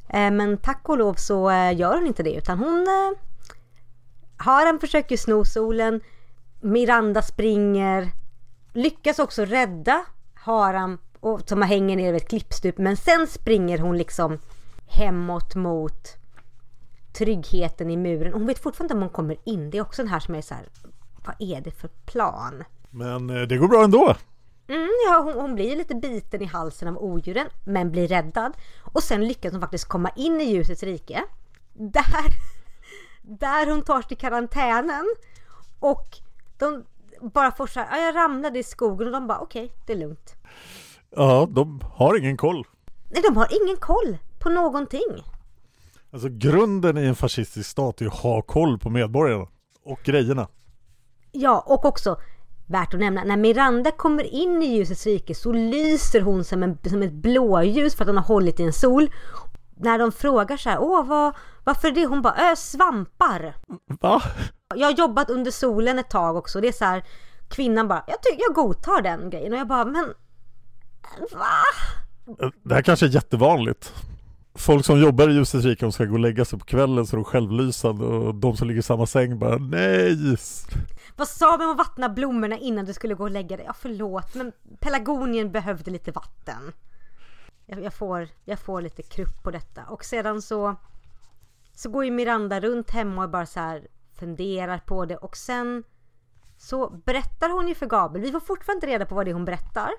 [0.09, 3.18] Eh, men tack och lov så eh, gör hon inte det utan hon eh,
[4.37, 6.00] Haran försöker sno solen
[6.61, 8.09] Miranda springer
[8.72, 12.79] Lyckas också rädda haran och, som hänger ner vid ett klippstup.
[12.79, 14.38] Men sen springer hon liksom
[14.87, 16.15] hemåt mot
[17.18, 18.33] tryggheten i muren.
[18.33, 19.70] Hon vet fortfarande inte om hon kommer in.
[19.70, 20.68] Det är också den här som är så här,
[21.26, 22.64] vad är det för plan?
[22.90, 24.14] Men eh, det går bra ändå.
[24.68, 28.52] Mm, ja, hon, hon blir lite biten i halsen av odjuren men blir räddad.
[28.83, 31.24] Och sen lyckas hon faktiskt komma in i ljusets rike.
[31.74, 32.26] Där,
[33.22, 35.05] där hon tar sig till karantänen.
[35.81, 36.18] Och
[36.59, 36.85] de
[37.20, 39.96] bara får så här, jag ramlade i skogen och de bara okej, okay, det är
[39.96, 40.35] lugnt.
[41.11, 42.66] Ja, de har ingen koll.
[43.11, 45.22] Nej, de har ingen koll på någonting.
[46.12, 49.47] Alltså grunden i en fascistisk stat är att ha koll på medborgarna
[49.85, 50.49] och grejerna.
[51.33, 52.21] Ja, och också
[52.66, 56.79] värt att nämna, när Miranda kommer in i ljusets rike så lyser hon som, en,
[56.88, 59.11] som ett blåljus för att hon har hållit i en sol.
[59.77, 62.07] När de frågar så här, åh vad, varför det?
[62.07, 63.55] Hon bara, äh, svampar.
[64.01, 64.23] Va?
[64.75, 66.61] Jag har jobbat under solen ett tag också.
[66.61, 67.05] Det är så här,
[67.49, 69.53] kvinnan bara, jag, tycker jag godtar den grejen.
[69.53, 70.14] Och jag bara, men
[71.33, 71.62] va?
[72.62, 73.95] Det här kanske är jättevanligt.
[74.57, 77.16] Folk som jobbar i ljusets rike, de ska gå och lägga sig på kvällen så
[77.16, 80.37] de är självlysande och de som ligger i samma säng bara, nej!
[81.16, 83.66] Vad sa vi om att vattna blommorna innan du skulle gå och lägga dig?
[83.66, 86.73] Ja förlåt men pelargonien behövde lite vatten.
[87.66, 90.77] Jag, jag, får, jag får lite krupp på detta och sedan så
[91.75, 93.88] Så går ju Miranda runt hemma och bara så här
[94.19, 95.85] funderar på det och sen
[96.59, 99.35] Så berättar hon ju för Gabriel, vi får fortfarande inte reda på vad det är
[99.35, 99.90] hon berättar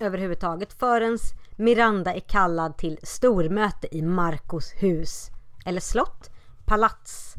[0.00, 1.18] Överhuvudtaget förrän
[1.56, 5.30] Miranda är kallad till stormöte i Marcos hus
[5.64, 6.30] Eller slott,
[6.64, 7.34] palats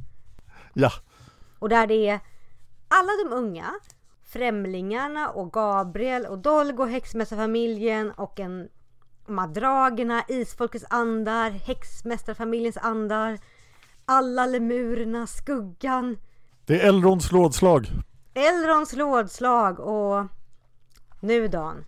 [0.73, 0.91] Ja
[1.59, 2.19] Och där det är
[2.87, 3.73] alla de unga,
[4.23, 8.69] Främlingarna och Gabriel och Dolgo, häxmästarfamiljen och en
[9.27, 13.39] Madragerna, Isfolkets andar, Häxmästarfamiljens andar,
[14.05, 16.17] alla lemurerna, Skuggan.
[16.65, 17.87] Det är Elrons rådslag.
[18.33, 20.25] Elrons rådslag och
[21.19, 21.85] nu Dan,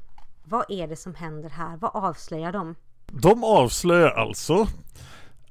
[0.49, 1.77] vad är det som händer här?
[1.77, 2.75] Vad avslöjar de?
[3.07, 4.67] De avslöjar alltså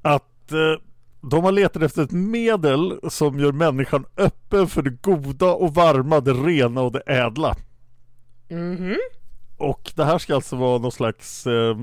[0.03, 0.83] att eh,
[1.21, 6.21] de har letat efter ett medel som gör människan öppen för det goda och varma,
[6.21, 7.57] det rena och det ädla.
[8.49, 8.97] Mhm.
[9.57, 11.77] Och det här ska alltså vara någon slags eh,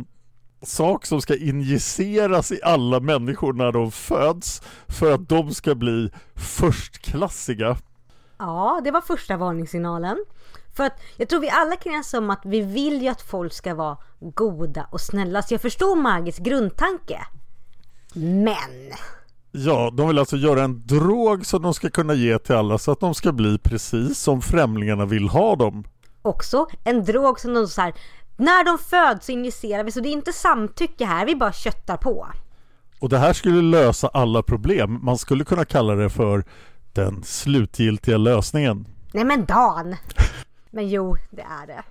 [0.62, 6.10] sak som ska injiceras i alla människor när de föds för att de ska bli
[6.36, 7.78] förstklassiga.
[8.38, 10.26] Ja, det var första varningssignalen.
[10.76, 13.54] För att jag tror vi alla kan enas om att vi vill ju att folk
[13.54, 15.42] ska vara goda och snälla.
[15.42, 17.26] Så jag förstår Margits grundtanke.
[18.14, 18.94] Men
[19.58, 22.92] Ja, de vill alltså göra en drog som de ska kunna ge till alla så
[22.92, 25.84] att de ska bli precis som främlingarna vill ha dem.
[26.22, 27.94] Också en drog som de så här,
[28.38, 32.28] när de föds injicerar vi så det är inte samtycke här, vi bara köttar på.
[33.00, 35.00] Och det här skulle lösa alla problem.
[35.04, 36.44] Man skulle kunna kalla det för
[36.94, 38.88] den slutgiltiga lösningen.
[39.14, 39.96] Nej men Dan!
[40.76, 41.84] Men jo, det är det.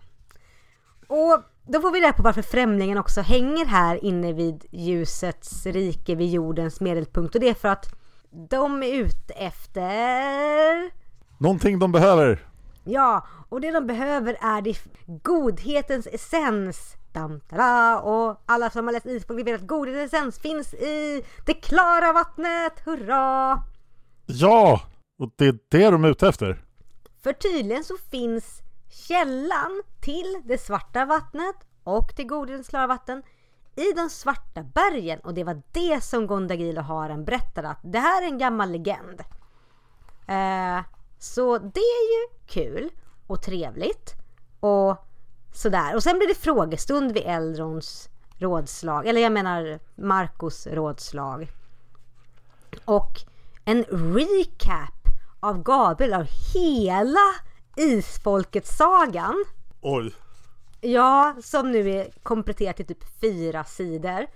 [1.07, 6.15] Och då får vi reda på varför främlingen också hänger här inne vid ljusets rike
[6.15, 7.95] vid jordens medelpunkt och det är för att
[8.31, 10.91] de är ute efter...
[11.39, 12.49] Någonting de behöver.
[12.85, 16.97] Ja, och det de behöver är det godhetens essens.
[17.13, 21.55] Dam, tada, och alla som har läst Isfolk vet att godhetens essens finns i det
[21.55, 22.81] klara vattnet.
[22.85, 23.63] Hurra!
[24.27, 24.81] Ja,
[25.19, 26.65] och det är det de är ute efter.
[27.23, 28.64] För tydligen så finns
[28.95, 33.23] källan till det svarta vattnet och till Godens klara vatten
[33.77, 37.99] i de svarta bergen och det var det som Gondagil och Haren berättade att det
[37.99, 39.21] här är en gammal legend.
[40.27, 40.81] Eh,
[41.19, 42.91] så det är ju kul
[43.27, 44.15] och trevligt
[44.61, 44.97] och
[45.55, 45.95] sådär.
[45.95, 51.53] Och sen blir det frågestund vid Eldrons rådslag, eller jag menar Marcos rådslag.
[52.85, 53.21] Och
[53.65, 55.05] en recap
[55.41, 57.35] av Gabriel av hela
[57.77, 59.45] Isfolket-sagan.
[59.81, 60.15] Oj.
[60.81, 64.27] Ja, som nu är kompletterat till typ fyra sidor.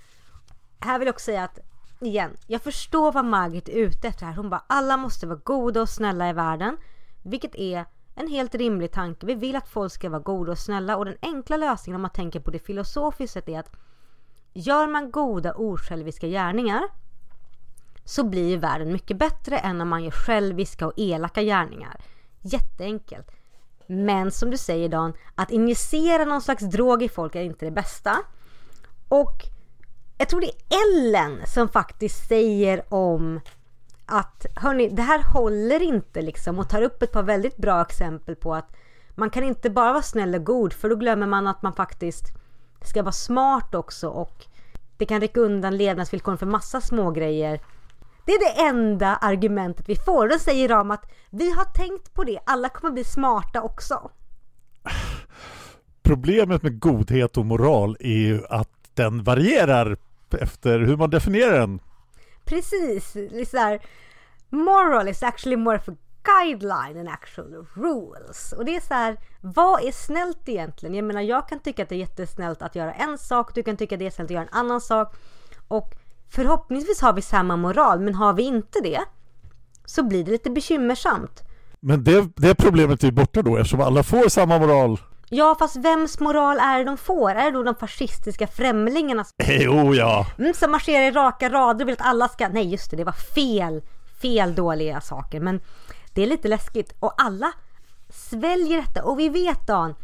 [0.81, 1.59] Här vill jag också säga att
[2.01, 4.35] igen, jag förstår vad Margit är ute efter här.
[4.35, 6.77] Hon bara alla måste vara goda och snälla i världen.
[7.22, 9.27] Vilket är en helt rimlig tanke.
[9.27, 12.11] Vi vill att folk ska vara goda och snälla och den enkla lösningen om man
[12.11, 13.72] tänker på det filosofiskt sett är att
[14.53, 16.83] gör man goda osjälviska gärningar
[18.05, 22.01] så blir världen mycket bättre än om man gör själviska och elaka gärningar.
[22.42, 23.31] Jätteenkelt.
[23.87, 27.70] Men som du säger Dan, att injicera någon slags drog i folk är inte det
[27.70, 28.16] bästa.
[29.09, 29.42] Och
[30.18, 33.40] jag tror det är Ellen som faktiskt säger om
[34.07, 38.37] att hörni, det här håller inte liksom och tar upp ett par väldigt bra exempel
[38.37, 38.77] på att
[39.14, 42.24] man kan inte bara vara snäll och god för då glömmer man att man faktiskt
[42.85, 44.46] ska vara smart också och
[44.96, 47.61] det kan rycka undan levnadsvillkoren för massa små grejer
[48.29, 50.29] det är det enda argumentet vi får.
[50.29, 54.11] Då säger de att vi har tänkt på det, alla kommer bli smarta också.
[56.03, 59.97] Problemet med godhet och moral är ju att den varierar
[60.41, 61.81] efter hur man definierar den.
[62.45, 63.17] Precis,
[63.51, 63.81] så här,
[64.49, 68.53] moral is actually more a guideline than actual rules.
[68.53, 70.95] Och det är så här, vad är snällt egentligen?
[70.95, 73.77] Jag menar, jag kan tycka att det är jättesnällt att göra en sak, du kan
[73.77, 75.17] tycka att det är snällt att göra en annan sak.
[75.69, 75.95] Och
[76.31, 79.01] förhoppningsvis har vi samma moral, men har vi inte det
[79.85, 81.43] så blir det lite bekymmersamt.
[81.81, 85.01] Men det, det problemet är ju borta då eftersom alla får samma moral.
[85.31, 87.31] Ja, fast vems moral är det de får?
[87.31, 90.27] Är det då de fascistiska främlingarna Jo, ja.
[90.38, 92.49] mm, som marscherar i raka rader och vill att alla ska...
[92.49, 93.83] Nej, just det, det var fel.
[94.23, 95.41] Fel dåliga saker.
[95.41, 95.61] Men
[96.14, 96.95] det är lite läskigt.
[97.01, 97.53] Och alla
[98.09, 99.05] sväljer detta.
[99.05, 99.95] Och vi vet Dan,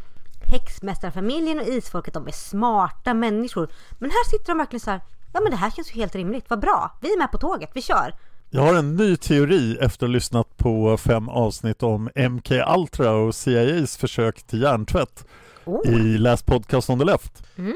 [0.52, 3.68] häxmästarfamiljen och isfolket, de är smarta människor.
[3.98, 5.00] Men här sitter de verkligen så här,
[5.34, 7.70] ja men det här känns ju helt rimligt, vad bra, vi är med på tåget,
[7.74, 8.14] vi kör.
[8.50, 13.10] Jag har en ny teori efter att ha lyssnat på fem avsnitt om MK Ultra
[13.10, 15.24] och CIAs försök till hjärntvätt
[15.66, 15.90] Oh.
[15.90, 17.46] i Last Podcast on the Left.
[17.58, 17.74] Mm.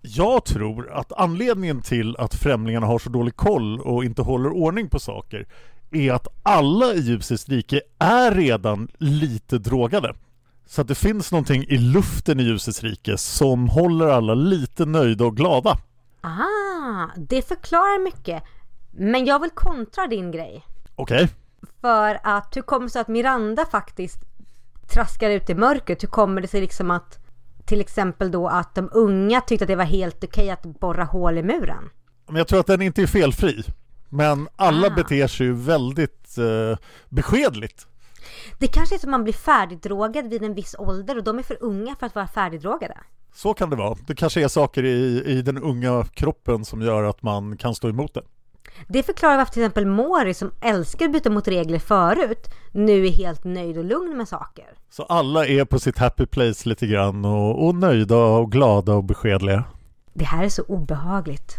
[0.00, 4.88] Jag tror att anledningen till att främlingarna har så dålig koll och inte håller ordning
[4.88, 5.46] på saker
[5.90, 10.14] är att alla i ljusets rike är redan lite drogade.
[10.66, 15.24] Så att det finns någonting i luften i ljusets rike som håller alla lite nöjda
[15.24, 15.78] och glada.
[16.20, 18.42] Ah, det förklarar mycket.
[18.90, 20.66] Men jag vill kontra din grej.
[20.94, 21.28] Okej?
[21.80, 24.18] För att hur kommer det sig att Miranda faktiskt
[24.92, 26.02] traskar ut i mörkret?
[26.02, 27.18] Hur kommer det sig liksom att
[27.66, 31.38] till exempel då att de unga tyckte att det var helt okej att borra hål
[31.38, 31.90] i muren?
[32.26, 33.62] Men jag tror att den inte är felfri.
[34.08, 34.90] Men alla Ah.
[34.90, 36.78] beter sig ju väldigt eh,
[37.08, 37.86] beskedligt.
[38.58, 41.42] Det kanske är så att man blir färdigdrogad vid en viss ålder och de är
[41.42, 42.98] för unga för att vara färdigdrogade.
[43.34, 43.96] Så kan det vara.
[44.06, 47.88] Det kanske är saker i, i den unga kroppen som gör att man kan stå
[47.88, 48.22] emot det.
[48.88, 53.10] Det förklarar varför till exempel Mori som älskar att byta mot regler förut nu är
[53.10, 54.64] helt nöjd och lugn med saker.
[54.90, 59.04] Så alla är på sitt happy place lite grann och, och nöjda och glada och
[59.04, 59.64] beskedliga.
[60.12, 61.54] Det här är så obehagligt.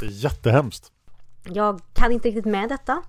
[0.00, 0.92] Det är jättehemskt.
[1.44, 3.02] Jag kan inte riktigt med detta.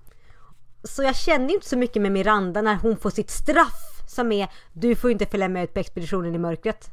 [0.84, 4.48] Så jag känner inte så mycket med Miranda när hon får sitt straff som är
[4.74, 6.92] du får inte följa med ut på expeditionen i mörkret.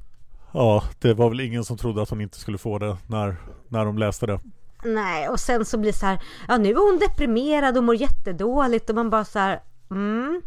[0.54, 3.36] Ja, det var väl ingen som trodde att hon inte skulle få det när,
[3.68, 4.40] när de läste det.
[4.84, 7.94] Nej, och sen så blir det så här, ja nu är hon deprimerad och mår
[7.94, 10.42] jättedåligt och man bara så här, mm.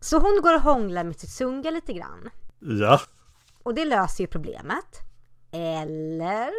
[0.00, 2.30] Så hon går och hånglar med sitt sunga lite grann.
[2.58, 3.00] Ja,
[3.62, 5.00] Och det löser ju problemet.
[5.52, 6.50] Eller?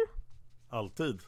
[0.70, 1.20] alltid.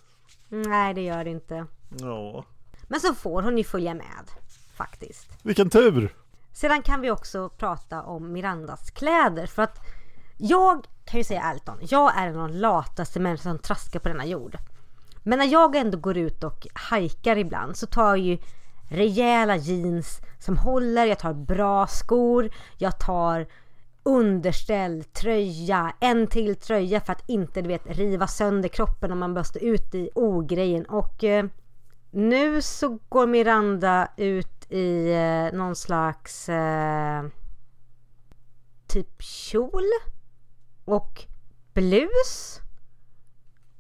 [0.49, 1.67] Nej, det gör det inte.
[1.99, 2.45] Ja.
[2.83, 4.31] Men så får hon ju följa med,
[4.77, 5.29] faktiskt.
[5.43, 6.15] Vilken tur!
[6.53, 9.79] Sedan kan vi också prata om Mirandas kläder för att
[10.39, 14.01] jag kan ju säga ärligt om, jag är en av de lataste människorna som traskar
[14.01, 14.57] på denna jord.
[15.23, 18.39] Men när jag ändå går ut och hajkar ibland så tar jag ju
[18.89, 23.47] rejäla jeans som håller, jag tar bra skor, jag tar
[24.03, 29.35] underställ, tröja, en till tröja för att inte du vet riva sönder kroppen om man
[29.35, 31.47] bara stå ut i ogrejen och eh,
[32.11, 37.25] nu så går Miranda ut i eh, någon slags eh,
[38.87, 39.85] typ kjol
[40.85, 41.25] och
[41.75, 42.61] blus.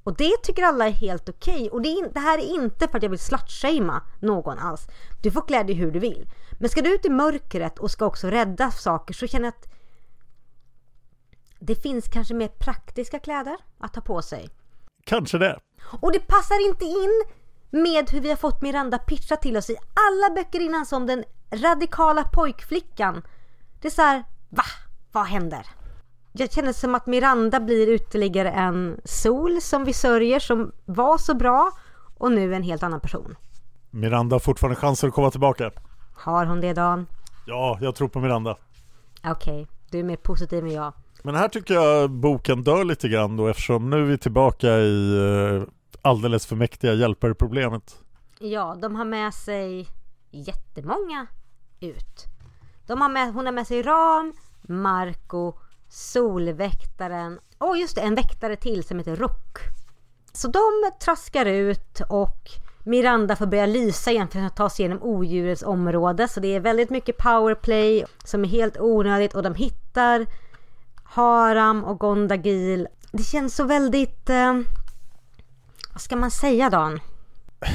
[0.04, 1.70] Och det tycker alla är helt okej.
[1.70, 4.86] Och det, in- det här är inte för att jag vill slutshamea någon alls.
[5.22, 6.30] Du får klä dig hur du vill.
[6.60, 9.68] Men ska du ut i mörkret och ska också rädda saker så känner jag att
[11.58, 14.48] det finns kanske mer praktiska kläder att ta på sig.
[15.04, 15.60] Kanske det.
[16.00, 17.24] Och det passar inte in
[17.70, 21.24] med hur vi har fått Miranda pitcha till oss i alla böcker innan som den
[21.50, 23.22] radikala pojkflickan.
[23.80, 24.64] Det är så här, va?
[25.12, 25.66] Vad händer?
[26.36, 31.34] Jag känner som att Miranda blir ytterligare en sol som vi sörjer som var så
[31.34, 31.70] bra
[32.18, 33.36] och nu en helt annan person.
[33.90, 35.70] Miranda har fortfarande chanser att komma tillbaka.
[36.14, 37.06] Har hon det Dan?
[37.46, 38.56] Ja, jag tror på Miranda.
[39.24, 40.92] Okej, du är mer positiv än jag.
[41.22, 45.16] Men här tycker jag boken dör lite grann då eftersom nu är vi tillbaka i
[45.16, 45.62] eh,
[46.02, 47.98] alldeles för mäktiga hjälpare-problemet.
[48.38, 49.88] Ja, de har med sig
[50.30, 51.26] jättemånga
[51.80, 52.24] ut.
[52.86, 55.52] De har med, hon har med sig Ram, Marco,
[55.94, 59.58] Solväktaren och just det, en väktare till som heter Rook.
[60.32, 60.60] Så de
[61.00, 62.50] traskar ut och
[62.84, 66.28] Miranda får börja lysa igen för att ta sig igenom odjurets område.
[66.28, 70.26] Så det är väldigt mycket powerplay som är helt onödigt och de hittar
[71.04, 72.88] Haram och Gondagil.
[73.12, 74.30] Det känns så väldigt...
[74.30, 74.54] Eh,
[75.92, 77.00] vad ska man säga Dan?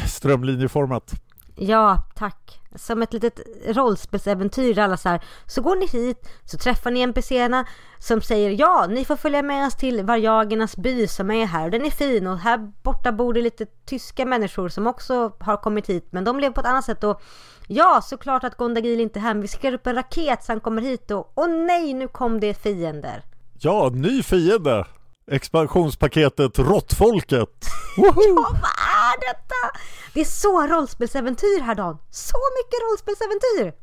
[0.08, 1.14] Strömlinjeformat.
[1.62, 2.60] Ja, tack.
[2.76, 7.02] Som ett litet rollspelsäventyr där alla så här, så går ni hit, så träffar ni
[7.02, 7.66] NPCerna
[8.00, 11.72] som säger ja, ni får följa med oss till Varjagernas by som är här och
[11.72, 15.90] den är fin och här borta bor det lite tyska människor som också har kommit
[15.90, 17.22] hit men de lever på ett annat sätt och
[17.68, 20.60] ja, såklart att Gondagil inte är här men vi skickar upp en raket så han
[20.60, 23.24] kommer hit och åh nej, nu kom det fiender.
[23.60, 24.86] Ja, ny fiende!
[25.32, 27.66] Expansionspaketet Råttfolket!
[27.98, 29.80] Ja, vad är detta?
[30.14, 31.98] Det är så rollspelsäventyr här Dan.
[32.10, 33.74] Så mycket rollspelsäventyr!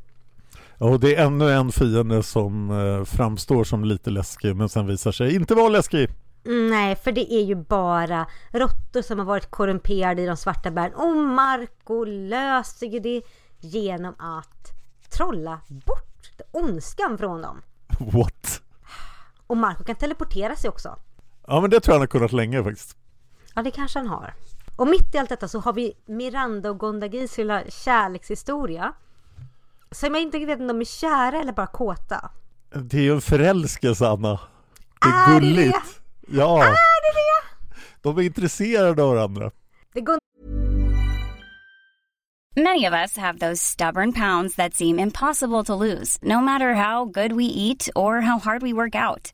[0.77, 4.87] Ja, och det är ännu en fiende som eh, framstår som lite läskig men sen
[4.87, 6.09] visar sig inte vara läskig.
[6.45, 10.71] Mm, nej, för det är ju bara råttor som har varit korrumperade i de svarta
[10.71, 10.93] bergen.
[10.93, 13.21] Och Marco löser ju det
[13.59, 14.71] genom att
[15.09, 17.61] trolla bort ondskan från dem.
[17.99, 18.61] What?
[19.47, 20.99] Och Marco kan teleportera sig också.
[21.47, 22.97] Ja men det tror jag han har kunnat länge faktiskt.
[23.55, 24.33] Ja, det kanske han har.
[24.75, 28.93] Och mitt i allt detta så har vi Miranda och Gondagis lilla kärlekshistoria.
[29.91, 32.31] Som jag inte vet om de är kära eller bara kåta.
[32.69, 34.39] Det är ju en förälskelse Anna.
[35.01, 36.01] Det är, Är det gulligt.
[36.27, 37.75] Ja, Är det det?
[38.01, 39.51] de är intresserade av varandra.
[39.93, 40.17] Det går
[42.55, 47.05] Many of us have those stubborn pounds that seem impossible to lose, no matter how
[47.05, 49.33] good we eat or how hard we work out.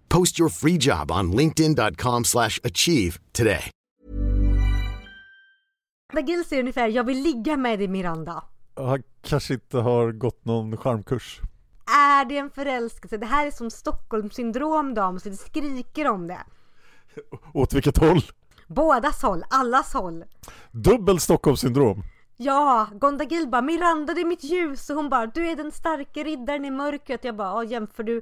[0.13, 3.71] Post your free job on linkedin.com/achieve slash achieve today.
[6.13, 8.43] Gondagil säger ungefär jag vill ligga med dig Miranda.
[8.75, 11.39] Han kanske inte har gått någon charmkurs.
[11.87, 13.17] Är det en förälskelse?
[13.17, 16.43] Det här är som Stockholmssyndrom dam, så det skriker om det.
[17.53, 18.21] Åt vilket håll?
[18.67, 20.23] Bådas håll, allas håll.
[20.71, 22.03] Dubbel Stockholmssyndrom.
[22.37, 26.23] Ja, Gondagil bara Miranda det är mitt ljus och hon bara du är den starka
[26.23, 27.23] riddaren i mörkret.
[27.23, 28.21] Jag bara jämför du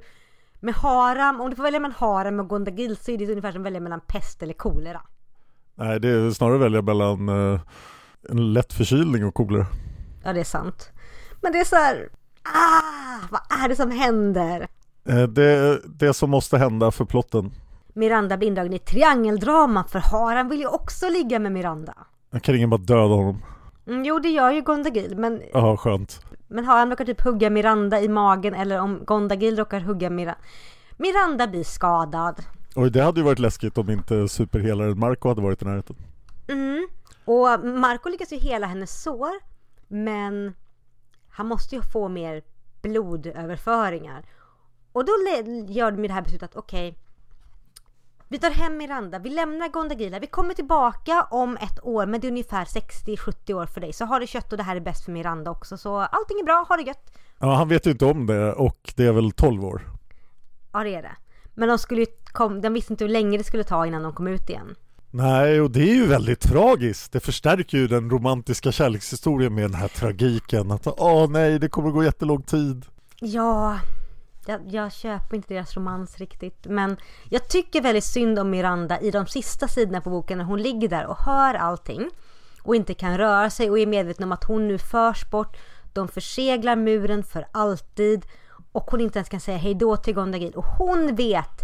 [0.60, 3.60] med Haram, om du får välja mellan Haram och Gondagil så är det ungefär som
[3.62, 5.00] att välja mellan pest eller kolera.
[5.74, 7.60] Nej, det är snarare att välja mellan eh,
[8.28, 9.66] en lätt förkylning och kolera.
[10.24, 10.90] Ja det är sant.
[11.40, 12.08] Men det är så här,
[12.42, 14.68] ah, vad är det som händer?
[15.08, 17.50] Eh, det, det som måste hända för plotten.
[17.94, 21.94] Miranda blir indragen i triangeldrama för Haram vill ju också ligga med Miranda.
[22.30, 23.42] Jag kan ingen bara döda honom.
[23.86, 26.20] Mm, jo det gör ju Gondagil men, Ja, skönt.
[26.50, 30.40] Men Haram råkar typ hugga Miranda i magen eller om Gondagil råkar hugga Miranda.
[30.96, 32.42] Miranda blir skadad.
[32.76, 35.96] Och det hade ju varit läskigt om inte superhelaren Marco hade varit i närheten.
[36.48, 36.88] Mm.
[37.24, 39.32] Och Marco lyckas ju hela hennes sår
[39.88, 40.54] men
[41.30, 42.42] han måste ju få mer
[42.82, 44.24] blodöverföringar.
[44.92, 45.12] Och då
[45.68, 46.98] gör de ju det här beslutet att okej
[48.32, 52.26] vi tar hem Miranda, vi lämnar Gondagila, vi kommer tillbaka om ett år men det
[52.26, 53.92] är ungefär 60-70 år för dig.
[53.92, 55.76] Så har du kött och det här är bäst för Miranda också.
[55.76, 57.12] Så allting är bra, ha det gött.
[57.38, 59.82] Ja, han vet ju inte om det och det är väl 12 år.
[60.72, 61.16] Ja det är det.
[61.54, 64.28] Men de, skulle kom, de visste inte hur länge det skulle ta innan de kom
[64.28, 64.74] ut igen.
[65.10, 67.12] Nej, och det är ju väldigt tragiskt.
[67.12, 70.70] Det förstärker ju den romantiska kärlekshistorien med den här tragiken.
[70.70, 72.86] Att åh nej, det kommer gå jättelång tid.
[73.20, 73.78] Ja,
[74.46, 76.66] jag, jag köper inte deras romans riktigt.
[76.66, 76.96] Men
[77.28, 80.88] jag tycker väldigt synd om Miranda i de sista sidorna på boken när hon ligger
[80.88, 82.10] där och hör allting.
[82.62, 85.56] Och inte kan röra sig och är medveten om att hon nu förs bort.
[85.92, 88.26] De förseglar muren för alltid.
[88.72, 90.52] Och hon inte ens kan säga hej då till Gondagil.
[90.52, 91.60] Och hon vet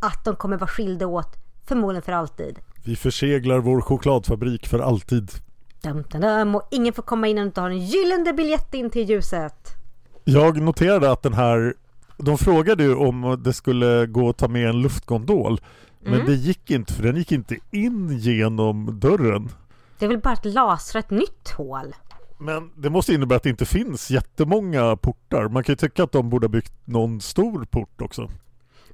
[0.00, 2.58] att de kommer vara skilda åt förmodligen för alltid.
[2.84, 5.30] Vi förseglar vår chokladfabrik för alltid.
[5.82, 6.54] Dum, dum, dum.
[6.54, 9.74] Och ingen får komma in om du inte har en gyllene biljett in till ljuset.
[10.24, 11.74] Jag noterade att den här
[12.18, 15.60] de frågade ju om det skulle gå att ta med en luftgondol
[16.00, 16.26] Men Mm.
[16.26, 19.48] det gick inte för den gick inte in genom dörren
[19.98, 21.94] Det är väl bara att lasra ett nytt hål.
[22.38, 26.12] Men det måste innebära att det inte finns jättemånga portar Man kan ju tycka att
[26.12, 28.30] de borde ha byggt någon stor port också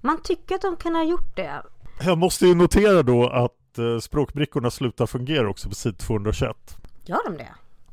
[0.00, 1.62] Man tycker att de kan ha gjort det.
[2.02, 7.30] Jag måste ju notera då att eh, språkbrickorna slutar fungera också på sid 221 Gör
[7.30, 7.48] de det?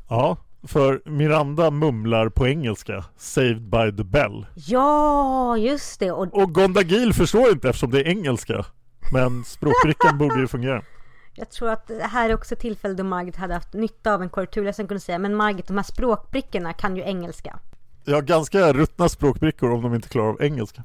[0.09, 4.45] Ja, För Miranda mumlar på engelska Saved by the bell.
[4.55, 6.11] Ja, just det.
[6.11, 8.65] Och Och Gondagil förstår inte eftersom det är engelska.
[9.13, 10.83] Men språkbrickan borde ju fungera.
[11.35, 14.29] jag tror att det här är också tillfälle då Margit hade haft nytta av en
[14.29, 14.65] korrektur.
[14.65, 17.59] Jag kunde säga, men Margit, de här språkbrickorna kan ju engelska.
[18.07, 20.83] Har ganska ruttna språkbrickor om de inte klarar av engelska.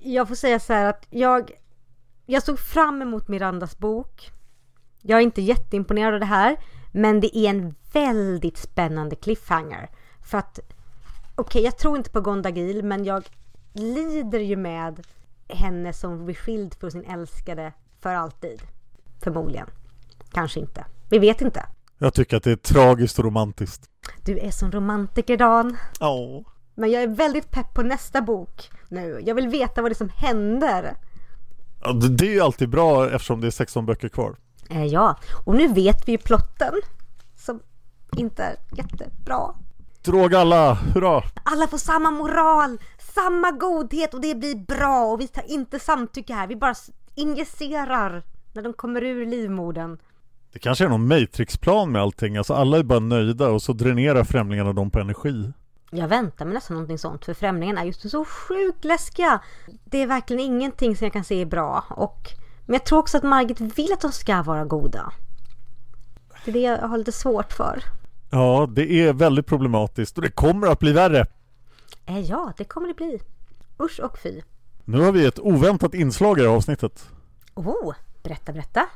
[0.00, 1.50] Jag får säga så här att jag,
[2.26, 4.30] jag såg fram emot Mirandas bok.
[5.02, 6.56] Jag är inte jätteimponerad av det här,
[6.92, 9.90] men det är en väldigt spännande cliffhanger.
[10.22, 10.60] För att,
[11.34, 13.24] okej, jag tror inte på Gondagil, men jag
[13.72, 15.06] lider ju med
[15.48, 18.62] henne som blir skild från sin älskade för alltid.
[19.22, 19.66] Förmodligen.
[20.32, 20.84] Kanske inte.
[21.10, 21.66] Vi vet inte.
[21.98, 23.90] Jag tycker att det är tragiskt och romantiskt.
[24.24, 25.76] Du är som romantiker, Dan.
[26.00, 26.44] Ja.
[26.74, 29.22] Men jag är väldigt pepp på nästa bok nu.
[29.26, 30.96] Jag vill veta vad det är som händer.
[31.82, 34.36] Ja, det det är ju alltid bra eftersom det är 16 böcker kvar.
[34.70, 35.16] Eh, ja,
[35.46, 36.72] och nu vet vi ju plotten.
[38.16, 39.54] Inte är jättebra.
[40.02, 41.22] Drog alla, hurra!
[41.42, 42.78] Alla får samma moral,
[43.14, 45.04] samma godhet och det blir bra.
[45.04, 46.46] Och vi tar inte samtycke här.
[46.46, 46.74] Vi bara
[47.14, 49.98] injicerar när de kommer ur livmodern.
[50.52, 54.24] Det kanske är någon Matrix-plan med allting, alltså alla är bara nöjda och så dränerar
[54.24, 55.52] främlingarna dem på energi.
[55.90, 59.40] Jag väntar mig nästan någonting sånt för främlingarna är just så sjukt läskiga.
[59.84, 61.84] Det är verkligen ingenting som jag kan se är bra.
[61.90, 62.30] Och,
[62.66, 65.12] men jag tror också att Margit vill att de ska vara goda.
[66.44, 67.82] Det är det jag har lite svårt för.
[68.34, 71.26] Ja, det är väldigt problematiskt och det kommer att bli värre.
[72.06, 73.20] Eh, ja, det kommer det bli.
[73.82, 74.40] Usch och fy.
[74.84, 77.08] Nu har vi ett oväntat inslag i det här avsnittet.
[77.54, 78.86] Oh, berätta, berätta.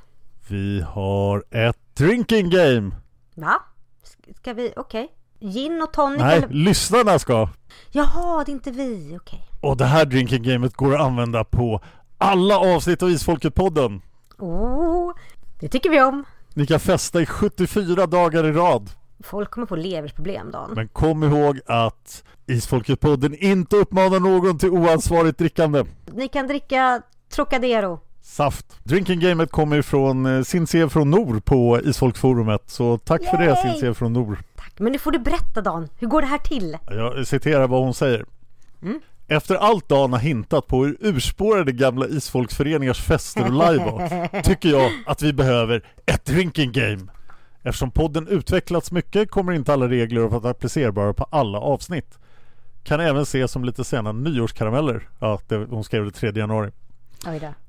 [0.48, 2.90] Vi har ett drinking game!
[3.34, 3.62] Va?
[4.04, 5.08] Sk- Ska vi, okej.
[5.40, 6.48] Gin och tonic Nej, eller?
[6.48, 7.48] lyssnarna ska!
[7.90, 9.48] Jaha, det är inte vi, okej.
[9.60, 11.80] Och det här drinking gamet går att använda på
[12.18, 14.00] alla avsnitt av Isfolket-podden.
[14.38, 15.12] Oh,
[15.60, 16.24] det tycker vi om.
[16.54, 18.90] Ni kan festa i 74 dagar i rad.
[19.20, 20.70] Folk kommer få leverproblem, Dan.
[20.74, 25.84] Men kom ihåg att Isfolket-podden inte uppmanar någon till oansvarigt drickande.
[26.06, 28.00] Ni kan dricka Trocadero.
[28.22, 28.66] Saft.
[28.84, 32.62] Drinking gamet kommer ifrån eh, Sincé från Nor på Isfolkforumet.
[32.66, 33.56] Så tack för det Yay!
[33.56, 34.38] Sincé från Nor.
[34.56, 35.88] Tack, men nu får du berätta Dan.
[35.98, 36.76] Hur går det här till?
[36.86, 38.24] Jag citerar vad hon säger.
[38.82, 39.00] Mm.
[39.28, 44.68] Efter allt Dan har hintat på hur urspårade gamla isfolksföreningars fester och live var, tycker
[44.68, 47.06] jag att vi behöver ett drinking game.
[47.68, 52.18] Eftersom podden utvecklats mycket kommer inte alla regler att vara applicerbara på alla avsnitt.
[52.84, 55.08] Kan även ses som lite sena nyårskarameller.
[55.18, 56.70] Ja, det, hon skrev det 3 januari.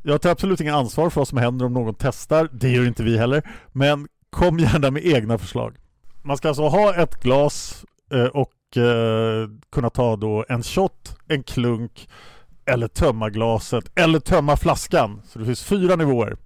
[0.01, 2.49] Jag tar absolut inga ansvar för vad som händer om någon testar.
[2.51, 3.49] Det gör inte vi heller.
[3.71, 5.75] Men kom gärna med egna förslag.
[6.21, 11.43] Man ska alltså ha ett glas eh, och eh, kunna ta då en shot, en
[11.43, 12.09] klunk
[12.65, 15.21] eller tömma glaset eller tömma flaskan.
[15.27, 16.37] Så det finns fyra nivåer.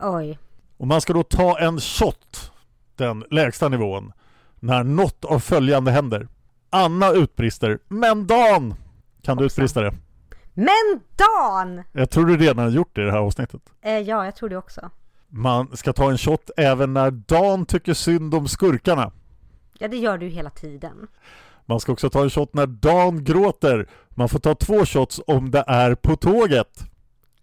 [0.00, 0.38] Oj.
[0.76, 2.52] Och man ska då ta en shot,
[2.96, 4.12] den lägsta nivån,
[4.60, 6.28] när något av följande händer.
[6.70, 8.74] Anna utbrister ”Men Dan!”
[9.22, 9.44] Kan du Hoppsan.
[9.44, 9.94] utbrista det?
[10.54, 11.82] Men Dan!
[11.92, 13.60] Jag tror du redan har gjort det i det här avsnittet.
[13.82, 14.90] Eh, ja, jag tror det också.
[15.28, 19.12] Man ska ta en shot även när Dan tycker synd om skurkarna.
[19.78, 21.06] Ja, det gör du hela tiden.
[21.66, 23.88] Man ska också ta en shot när Dan gråter.
[24.08, 26.84] Man får ta två shots om det är på tåget.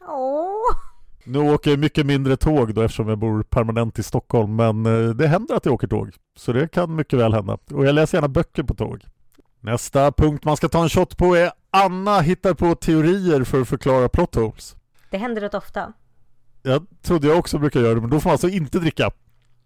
[0.08, 0.93] Åh!
[1.26, 5.10] Nu åker jag mycket mindre tåg då eftersom jag bor permanent i Stockholm men eh,
[5.10, 6.12] det händer att jag åker tåg.
[6.38, 7.58] Så det kan mycket väl hända.
[7.72, 9.06] Och jag läser gärna böcker på tåg.
[9.60, 13.68] Nästa punkt man ska ta en shot på är Anna hittar på teorier för att
[13.68, 14.76] förklara plot holes.
[15.10, 15.94] Det händer rätt ofta.
[16.62, 19.12] Jag trodde jag också brukar göra det men då får man alltså inte dricka.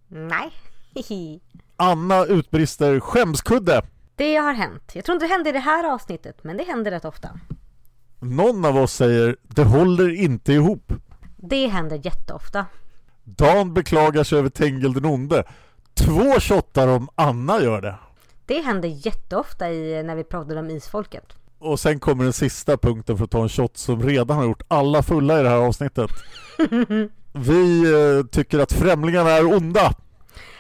[0.08, 0.52] Nej.
[1.76, 3.82] Anna utbrister skämskudde.
[4.16, 4.92] Det har hänt.
[4.94, 7.30] Jag tror inte det hände i det här avsnittet, men det händer rätt ofta.
[8.20, 10.94] Någon av oss säger det håller inte ihop.
[11.38, 12.66] Det händer jätteofta.
[13.24, 15.44] Dan beklagar sig över Tengil den onde.
[15.94, 17.96] Två shottar om Anna gör det.
[18.46, 21.34] Det händer jätteofta i, när vi pratade om isfolket.
[21.60, 24.64] Och sen kommer den sista punkten för att ta en shot som redan har gjort
[24.68, 26.12] alla fulla i det här avsnittet.
[27.32, 29.94] Vi eh, tycker att främlingarna är onda.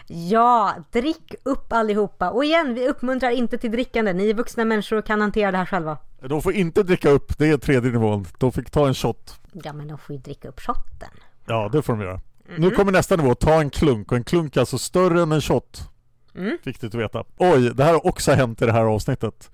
[0.07, 2.29] Ja, drick upp allihopa.
[2.29, 4.13] Och igen, vi uppmuntrar inte till drickande.
[4.13, 5.97] Ni är vuxna människor och kan hantera det här själva.
[6.21, 8.25] De får inte dricka upp, det är tredje nivån.
[8.37, 9.39] De fick ta en shot.
[9.51, 11.09] Ja, men de får ju dricka upp shotten.
[11.45, 12.21] Ja, det får de göra.
[12.57, 14.11] Nu kommer nästa nivå, ta en klunk.
[14.11, 15.89] Och en klunk är alltså större än en shot.
[16.35, 16.57] Mm.
[16.63, 17.23] Viktigt att veta.
[17.37, 19.51] Oj, det här har också hänt i det här avsnittet.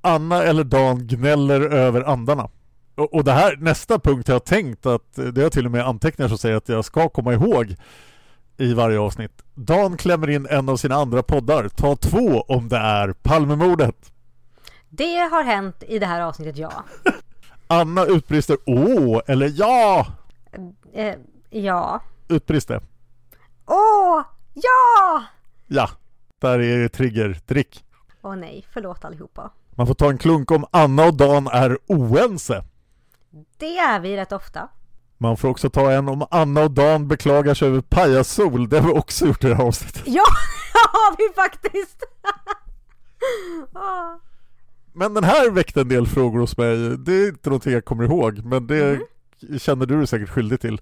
[0.00, 2.48] Anna eller Dan gnäller över andarna.
[2.94, 5.86] Och, och det här, nästa punkt har jag tänkt att, det har till och med
[5.86, 7.76] anteckningar som säger att jag ska komma ihåg
[8.56, 9.42] i varje avsnitt.
[9.54, 11.68] Dan klämmer in en av sina andra poddar.
[11.68, 14.12] Ta två om det är Palmemordet.
[14.88, 16.84] Det har hänt i det här avsnittet, ja.
[17.66, 20.06] Anna utbrister åh eller ja.
[20.92, 21.14] Eh,
[21.50, 22.00] ja.
[22.28, 22.80] Utbrister.
[23.66, 24.22] Åh!
[24.54, 25.24] Ja!
[25.66, 25.90] Ja.
[26.40, 27.84] Där är trigger, drick.
[28.22, 29.50] Åh nej, förlåt allihopa.
[29.70, 32.64] Man får ta en klunk om Anna och Dan är oense.
[33.56, 34.68] Det är vi rätt ofta.
[35.18, 38.68] Man får också ta en om Anna och Dan beklagar sig över pajasol.
[38.68, 40.02] Det har vi också gjort i det här avsnittet.
[40.06, 40.24] Ja,
[40.72, 42.02] det har vi faktiskt!
[43.74, 44.27] Ah.
[44.98, 46.98] Men den här väckte en del frågor hos mig.
[46.98, 49.00] Det är inte någonting jag kommer ihåg, men det
[49.58, 50.80] känner du dig säkert skyldig till.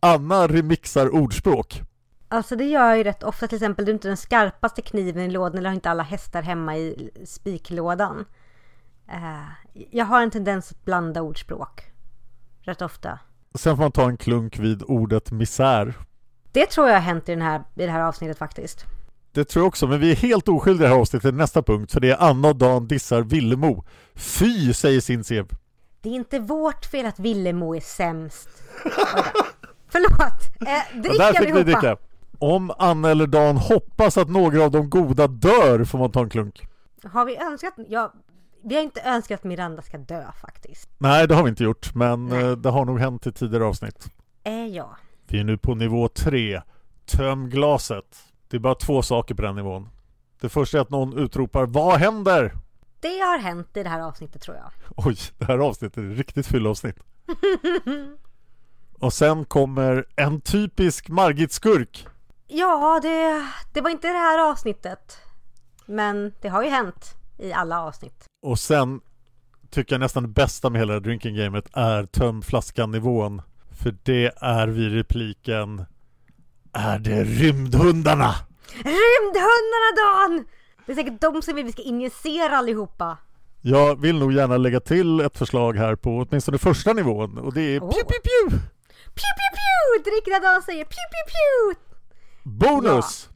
[0.00, 1.82] Anna remixar ordspråk.
[2.28, 5.22] Alltså det gör jag ju rätt ofta, till exempel du är inte den skarpaste kniven
[5.22, 8.24] i lådan eller har inte alla hästar hemma i spiklådan.
[9.08, 11.92] Eh, jag har en tendens att blanda ordspråk.
[12.60, 13.18] Rätt ofta.
[13.54, 15.94] Sen får man ta en klunk vid ordet misär.
[16.52, 18.86] Det tror jag har hänt i, den här, i det här avsnittet faktiskt.
[19.38, 21.92] Det tror jag också, men vi är helt oskyldiga i det här avsnittet nästa punkt,
[21.92, 23.84] för det är Anna och Dan dissar Villemo.
[24.14, 25.48] Fy, säger Sinsev.
[26.00, 28.48] Det är inte vårt fel att Villemo är sämst.
[29.88, 30.68] Förlåt!
[30.68, 31.62] Eh, drick Och där fick allihopa!
[31.62, 31.96] dricka.
[32.38, 36.30] Om Anna eller Dan hoppas att några av de goda dör får man ta en
[36.30, 36.66] klunk.
[37.04, 37.74] Har vi önskat?
[37.88, 38.12] Ja,
[38.64, 40.88] vi har inte önskat att Miranda ska dö faktiskt.
[40.98, 42.44] Nej, det har vi inte gjort, men Nej.
[42.44, 44.06] eh, det har nog hänt i tidigare avsnitt.
[44.44, 44.96] Eh, ja.
[45.28, 46.62] Vi är nu på nivå 3.
[47.06, 48.27] Töm glaset.
[48.48, 49.88] Det är bara två saker på den nivån.
[50.40, 52.52] Det första är att någon utropar Vad händer?
[53.00, 54.70] Det har hänt i det här avsnittet tror jag.
[54.96, 56.96] Oj, det här avsnittet är ett riktigt fyllavsnitt.
[58.98, 62.06] Och sen kommer en typisk Margit-skurk.
[62.46, 65.18] Ja, det, det var inte det här avsnittet.
[65.86, 68.24] Men det har ju hänt i alla avsnitt.
[68.42, 69.00] Och sen
[69.70, 73.42] tycker jag nästan det bästa med hela drinking gamet är töm flaskan nivån.
[73.70, 75.84] För det är vid repliken
[76.78, 78.34] Är det rymdhundarna?
[78.72, 80.44] Rymdhundarna Dan!
[80.86, 83.16] Det är säkert de som vi ska injicera allihopa.
[83.60, 87.60] Jag vill nog gärna lägga till ett förslag här på åtminstone första nivån och det
[87.60, 88.50] är pew pew pew!
[89.04, 90.10] Pew pew pew!
[90.10, 91.80] Drick när Dan säger pew pew pew!
[92.42, 93.28] Bonus!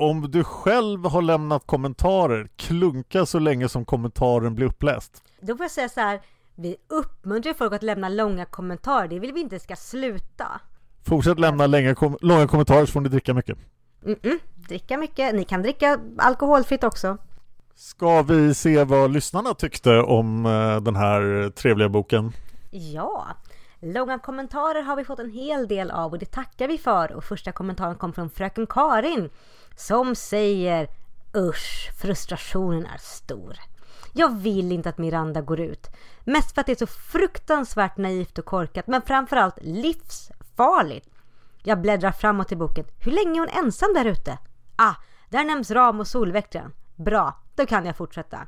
[0.00, 5.22] Om du själv har lämnat kommentarer, klunka så länge som kommentaren blir uppläst.
[5.40, 6.20] Då får jag säga så här.
[6.54, 9.08] Vi uppmuntrar folk att lämna långa kommentarer.
[9.08, 10.60] Det vill vi inte ska sluta.
[11.06, 13.58] Fortsätt lämna länge kom- långa kommentarer så får ni dricka mycket.
[14.04, 14.38] Mm-mm.
[14.54, 15.34] Dricka mycket.
[15.34, 17.18] Ni kan dricka alkoholfritt också.
[17.74, 22.32] Ska vi se vad lyssnarna tyckte om eh, den här trevliga boken?
[22.70, 23.26] Ja,
[23.80, 27.12] långa kommentarer har vi fått en hel del av och det tackar vi för.
[27.12, 29.30] Och första kommentaren kom från fröken Karin
[29.76, 30.88] som säger
[31.36, 33.56] Usch, frustrationen är stor.
[34.12, 35.86] Jag vill inte att Miranda går ut.
[36.24, 39.58] Mest för att det är så fruktansvärt naivt och korkat men framförallt
[40.56, 41.08] livsfarligt.
[41.62, 42.84] Jag bläddrar framåt i boken.
[42.98, 44.38] Hur länge är hon ensam där ute?
[44.76, 44.94] Ah,
[45.30, 46.72] där nämns Ram och Solväktaren.
[46.96, 48.46] Bra, då kan jag fortsätta.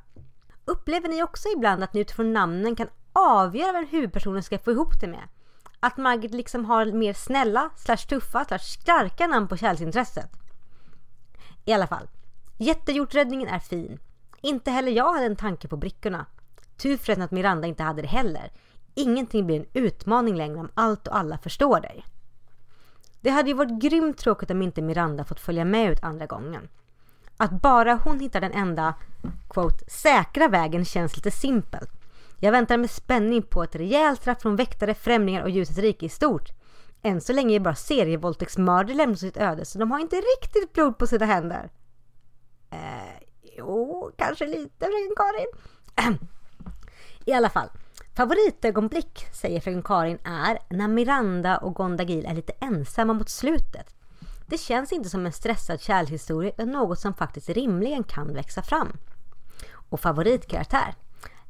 [0.65, 5.01] Upplever ni också ibland att ni utifrån namnen kan avgöra vem huvudpersonen ska få ihop
[5.01, 5.29] det med?
[5.81, 10.31] Att Margit liksom har mer snälla, slash tuffa, slash starka namn på kärleksintresset?
[11.65, 12.09] I alla fall,
[12.59, 13.99] jättehjorträddningen är fin.
[14.41, 16.27] Inte heller jag hade en tanke på brickorna.
[16.77, 18.51] Tur förresten att Miranda inte hade det heller.
[18.99, 22.05] Ingenting blir en utmaning längre om allt och alla förstår dig.
[23.21, 26.69] Det hade ju varit grymt tråkigt om inte Miranda fått följa med ut andra gången.
[27.37, 28.95] Att bara hon hittar den enda,
[29.49, 31.91] quote, säkra vägen känns lite simpelt.
[32.41, 36.09] Jag väntar med spänning på ett rejält straff från väktare, främlingar och ljusets rike i
[36.09, 36.49] stort.
[37.03, 40.99] Än så länge är bara serievåldtäktsmördare lämnat sitt öde så de har inte riktigt blod
[40.99, 41.71] på sina händer.
[42.71, 43.27] Eh,
[43.57, 46.19] jo, kanske lite fröken Karin.
[47.25, 47.69] I alla fall.
[48.19, 53.95] Favoritögonblick, säger fröken Karin, är när Miranda och Gondagil är lite ensamma mot slutet.
[54.47, 58.97] Det känns inte som en stressad kärlekshistoria utan något som faktiskt rimligen kan växa fram.
[59.89, 60.95] Och favoritkaraktär?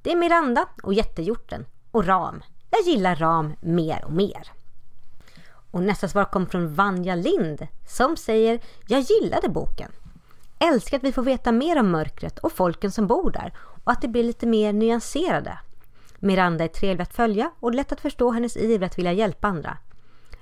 [0.02, 2.42] Det är Miranda och jättehjorten och Ram.
[2.70, 4.52] Jag gillar Ram mer och mer.
[5.70, 9.92] Och nästa svar kom från Vanja Lind som säger Jag gillade boken.
[10.58, 13.52] Älskar att vi får veta mer om mörkret och folken som bor där
[13.84, 15.58] och att det blir lite mer nyanserade.
[16.18, 19.78] Miranda är trevlig att följa och lätt att förstå hennes iver att vilja hjälpa andra.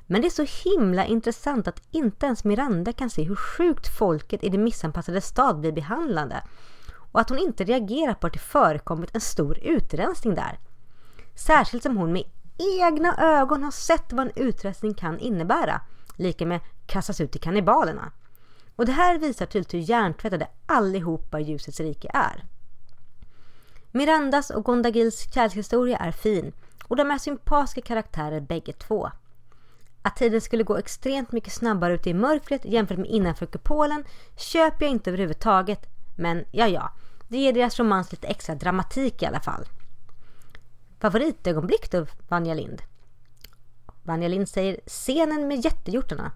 [0.07, 4.45] Men det är så himla intressant att inte ens Miranda kan se hur sjukt folket
[4.45, 6.43] i det missanpassade stad blir behandlade
[7.13, 10.59] och att hon inte reagerar på att det förekommit en stor utrensning där.
[11.35, 12.25] Särskilt som hon med
[12.81, 15.81] egna ögon har sett vad en utrensning kan innebära,
[16.17, 18.13] lika med kastas ut till kannibalerna.
[18.77, 22.45] Och det här visar tydligt hur hjärntvättade allihopa ljusets rike är.
[23.97, 26.53] Mirandas och Gondagils kärlekshistoria är fin
[26.85, 29.11] och de är sympatiska karaktärer bägge två.
[30.03, 34.05] Att tiden skulle gå extremt mycket snabbare ute i mörkret jämfört med innanför kupolen
[34.37, 35.87] köper jag inte överhuvudtaget.
[36.17, 36.93] Men ja, ja,
[37.29, 39.65] det ger deras romans lite extra dramatik i alla fall.
[41.01, 42.83] Favoritögonblick då, Vanja Lind?
[44.03, 46.33] Vanja Lind säger scenen med jättehjortarna.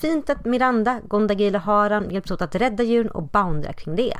[0.00, 4.16] fint att Miranda, Gondagil och Haran hjälps åt att rädda djuren och boundra kring det.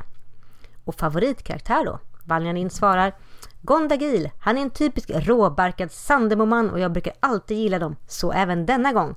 [0.83, 1.99] Och favoritkaraktär då?
[2.25, 3.13] Valjanin svarar
[3.61, 8.65] Gondagil, han är en typisk råbarkad Sandemoman och jag brukar alltid gilla dem, så även
[8.65, 9.15] denna gång.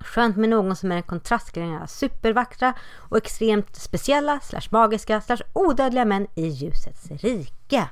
[0.00, 5.20] Skönt med någon som är en kontrast till den supervackra och extremt speciella slash magiska
[5.20, 7.88] slash odödliga män i ljusets rike.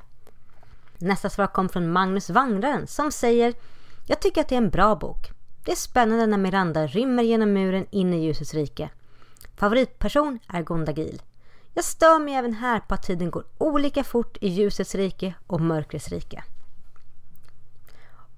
[0.97, 3.53] Nästa svar kom från Magnus Wangraren som säger
[4.05, 5.31] Jag tycker att det är en bra bok.
[5.65, 8.89] Det är spännande när Miranda rymmer genom muren in i ljusets rike.
[9.55, 11.21] Favoritperson är Gondagil.
[11.77, 15.61] Jag stör mig även här på att tiden går olika fort i ljusets rike och
[15.61, 16.43] mörkrets rike.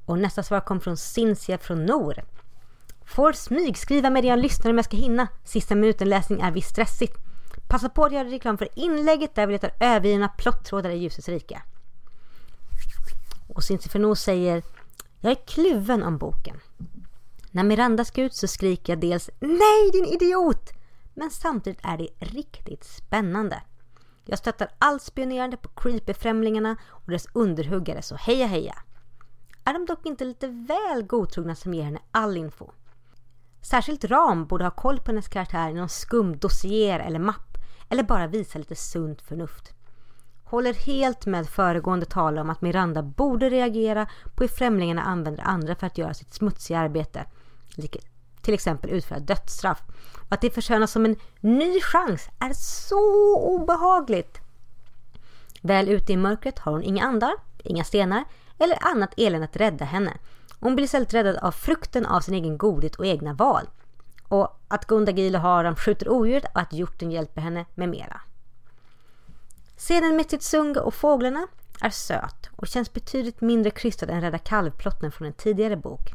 [0.06, 2.24] Och nästa svar kom från Cinzia från Nor.
[3.06, 5.28] Får smygskriva medan jag lyssnar om jag ska hinna.
[5.44, 7.18] Sista minuten läsning är visst stressigt.
[7.68, 11.62] Passa på att göra reklam för inlägget där vi letar övergivna plottrådar i ljusets rike.
[13.48, 14.64] Och Cinzia från Nor säger
[15.20, 16.60] Jag är kluven om boken.
[17.52, 20.77] När Miranda ska ut så skriker jag dels Nej din idiot!
[21.20, 23.62] Men samtidigt är det riktigt spännande.
[24.26, 28.76] Jag stöttar allt spionerande på creepy-främlingarna och deras underhuggare så heja heja.
[29.64, 32.72] Är de dock inte lite väl godtrogna som ger henne all info?
[33.62, 37.58] Särskilt Ram borde ha koll på hennes karaktär i någon skum dossier eller mapp
[37.90, 39.74] eller bara visa lite sunt förnuft.
[40.44, 45.76] Håller helt med föregående tal om att Miranda borde reagera på hur främlingarna använder andra
[45.76, 47.26] för att göra sitt smutsiga arbete
[48.48, 49.84] till exempel utföra dödsstraff.
[50.16, 54.38] Och att det förtjänas som en ny chans är så obehagligt.
[55.62, 57.34] Väl ute i mörkret har hon inga andar,
[57.64, 58.24] inga stenar
[58.60, 60.18] eller annat elände att rädda henne.
[60.60, 63.70] Hon blir istället räddad av frukten av sin egen godhet och egna val.
[64.28, 68.22] Och att Gundagil och Haram skjuter odjuret och att hjorten hjälper henne med mera.
[69.78, 71.48] Scenen med Titsunga och fåglarna
[71.82, 76.14] är söt och känns betydligt mindre krystad än Rädda kalvplotten från en tidigare bok.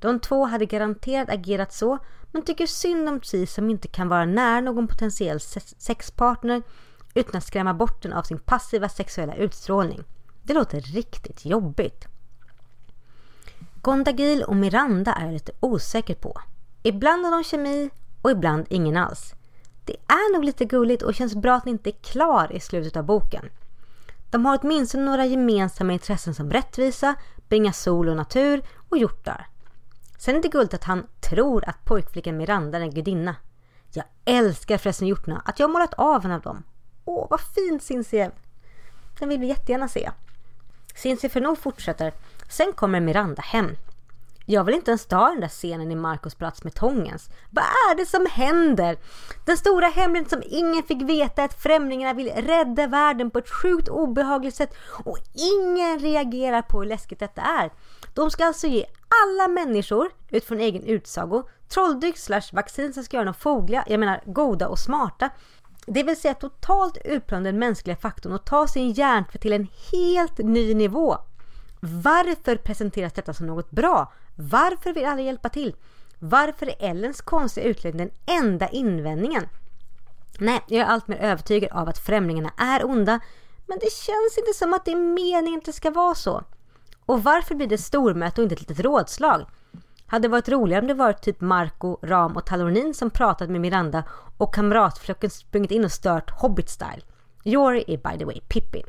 [0.00, 1.98] De två hade garanterat agerat så,
[2.32, 5.40] men tycker synd om Chi som inte kan vara nära någon potentiell
[5.76, 6.62] sexpartner
[7.14, 10.04] utan att skrämma bort den av sin passiva sexuella utstrålning.
[10.42, 12.06] Det låter riktigt jobbigt.
[13.82, 16.40] Gondagil och Miranda är jag lite osäker på.
[16.82, 17.90] Ibland har de kemi
[18.22, 19.34] och ibland ingen alls.
[19.84, 22.96] Det är nog lite gulligt och känns bra att den inte är klar i slutet
[22.96, 23.44] av boken.
[24.30, 27.14] De har åtminstone några gemensamma intressen som rättvisa,
[27.48, 29.49] bringa sol och natur och hjortar.
[30.20, 33.36] Sen är det gulligt att han tror att pojkflickan Miranda är en gudinna.
[33.92, 36.62] Jag älskar förresten hjortarna, att jag har målat av en av dem.
[37.04, 38.30] Åh, vad fint Cinzia!
[39.18, 40.10] Den vill vi jättegärna se.
[40.94, 42.12] Cinzia Fernou fortsätter.
[42.48, 43.76] Sen kommer Miranda hem.
[44.46, 47.30] Jag vill inte ens ta den där scenen i Marcos plats med Tångens.
[47.50, 48.98] Vad är det som händer?
[49.44, 53.50] Den stora hemligheten som ingen fick veta är att främlingarna vill rädda världen på ett
[53.50, 57.70] sjukt obehagligt sätt och ingen reagerar på hur läskigt detta är.
[58.20, 58.86] De ska alltså ge
[59.24, 64.22] alla människor utifrån egen utsago trolldryck slash vaccin som ska göra dem fogliga, jag menar
[64.26, 65.30] goda och smarta.
[65.86, 70.38] Det vill säga totalt utplåna den mänskliga faktorn och ta sin hjärntvätt till en helt
[70.38, 71.18] ny nivå.
[71.80, 74.12] Varför presenteras detta som något bra?
[74.34, 75.76] Varför vill alla hjälpa till?
[76.18, 79.48] Varför är Ellens konstiga utläggning den enda invändningen?
[80.38, 83.20] Nej, jag är allt mer övertygad av att främlingarna är onda,
[83.66, 86.44] men det känns inte som att det är meningen att det ska vara så.
[87.10, 89.46] Och varför blir det stormöte och inte ett litet rådslag?
[90.06, 93.60] Hade det varit roligare om det varit typ Marco, Ram och Talornin som pratat med
[93.60, 94.04] Miranda
[94.36, 97.02] och kamratflocken sprungit in och stört Hobbit-style.
[97.42, 98.86] Jory är by the way Pippin.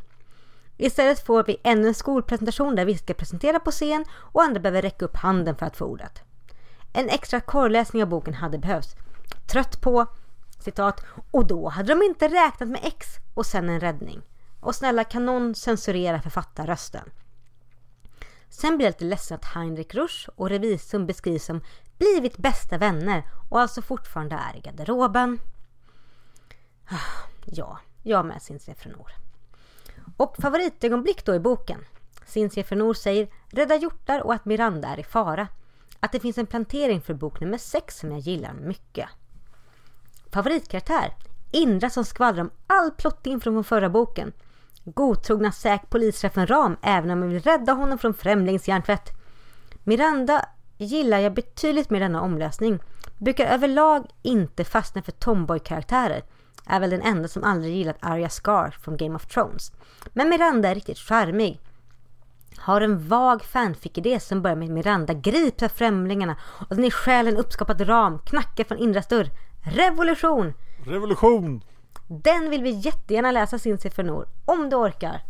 [0.77, 4.81] Istället får vi ännu en skolpresentation där vi ska presentera på scen och andra behöver
[4.81, 6.21] räcka upp handen för att få ordet.
[6.93, 8.95] En extra korrläsning av boken hade behövts.
[9.51, 10.05] Trött på,
[10.59, 14.21] citat, och då hade de inte räknat med X och sen en räddning.
[14.59, 17.09] Och snälla kan någon censurera författarrösten?
[18.51, 21.61] Sen blir jag lite ledsen att Heinrich Rusch och revisorn beskrivs som
[21.97, 25.39] blivit bästa vänner och alltså fortfarande är i garderoben.
[26.85, 29.11] Ah, ja, jag med Cinzia Frenor.
[30.17, 31.85] Och favoritögonblick då i boken.
[32.25, 35.47] Cinzia Frenor säger Rädda hjortar och att Miranda är i fara.
[35.99, 39.09] Att det finns en plantering för bok nummer 6 som jag gillar mycket.
[40.31, 41.15] Favoritkaraktär?
[41.51, 44.33] Indra som skvallrar om all plotting från förra boken
[44.83, 49.09] godtrogna säk polischefen Ram även om jag vill rädda honom från främlingshjärntvätt.
[49.83, 50.45] Miranda
[50.77, 52.79] gillar jag betydligt mer denna omlösning.
[53.17, 56.23] Brukar överlag inte fastna för tomboy-karaktärer.
[56.65, 59.71] Är väl den enda som aldrig gillat Arya Scar från Game of Thrones.
[60.13, 61.59] Men Miranda är riktigt charmig.
[62.57, 66.35] Har en vag fanfic-idé som börjar med Miranda grips av främlingarna
[66.69, 69.29] och den i själen uppskapad ram knackar från Indras dörr.
[69.63, 70.53] Revolution!
[70.85, 71.63] Revolution!
[72.11, 75.21] Den vill vi jättegärna läsa sin Nor, om du orkar.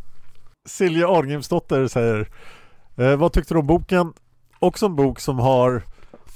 [0.66, 2.30] Silja Arngrimsdotter säger
[2.96, 4.14] eh, Vad tyckte du om boken?
[4.60, 5.84] Också en bok som har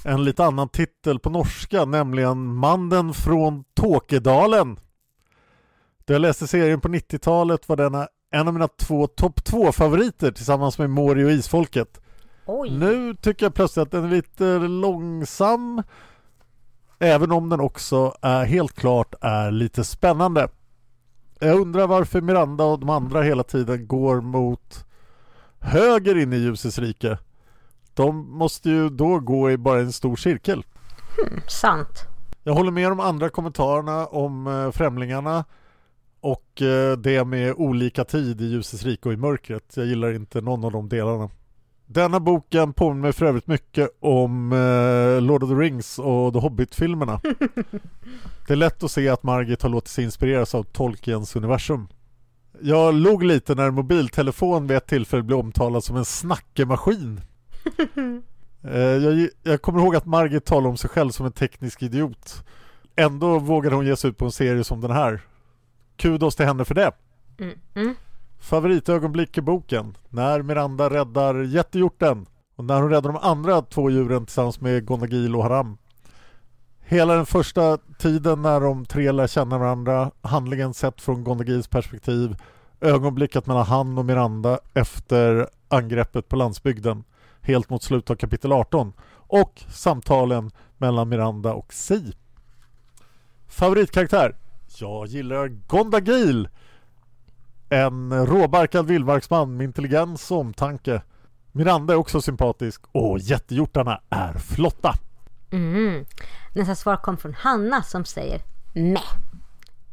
[0.04, 4.78] en lite annan titel på norska, nämligen Mannen från Tåkedalen.
[6.04, 10.30] Då jag läste serien på 90-talet var denna en av mina två topp två favoriter
[10.30, 12.00] tillsammans med Mori och Isfolket.
[12.46, 12.70] Oj.
[12.70, 15.82] Nu tycker jag plötsligt att den är lite långsam
[16.98, 20.48] Även om den också är helt klart är lite spännande.
[21.38, 24.84] Jag undrar varför Miranda och de andra hela tiden går mot
[25.60, 27.18] höger in i ljusets rike.
[27.94, 30.64] De måste ju då gå i bara en stor cirkel.
[31.16, 32.04] Hmm, sant.
[32.42, 35.44] Jag håller med de andra kommentarerna om eh, främlingarna
[36.20, 39.76] och eh, det med olika tid i ljusets rike och i mörkret.
[39.76, 41.30] Jag gillar inte någon av de delarna.
[41.86, 46.38] Denna boken påminner mig för övrigt mycket om eh, Lord of the Rings och The
[46.38, 47.20] Hobbit-filmerna.
[48.46, 51.88] det är lätt att se att Margit har låtit sig inspireras av Tolkiens universum.
[52.60, 57.20] Jag log lite när en mobiltelefon vid ett tillfälle blev omtalad som en snackemaskin.
[58.62, 62.44] eh, jag, jag kommer ihåg att Margit talade om sig själv som en teknisk idiot.
[62.96, 65.20] Ändå vågade hon ge sig ut på en serie som den här.
[65.96, 66.92] Kudos till henne för det.
[67.38, 67.58] Mm.
[67.74, 67.94] Mm.
[68.38, 72.26] Favoritögonblick i boken när Miranda räddar jättehjorten
[72.56, 75.78] och när hon räddar de andra två djuren tillsammans med Gonagil och Haram.
[76.80, 82.36] Hela den första tiden när de tre lär känna varandra, handlingen sett från Gonagils perspektiv,
[82.80, 87.04] ögonblicket mellan han och Miranda efter angreppet på landsbygden,
[87.40, 92.12] helt mot slutet av kapitel 18 och samtalen mellan Miranda och Si.
[93.48, 94.36] Favoritkaraktär?
[94.78, 96.48] Jag gillar Gondagil
[97.68, 101.02] en råbarkad vildmarksman med intelligens och omtanke.
[101.52, 104.94] Miranda är också sympatisk och jättehjortarna är flotta.
[105.50, 106.04] Mm.
[106.54, 108.40] Nästa svar kom från Hanna som säger
[108.74, 109.12] meh.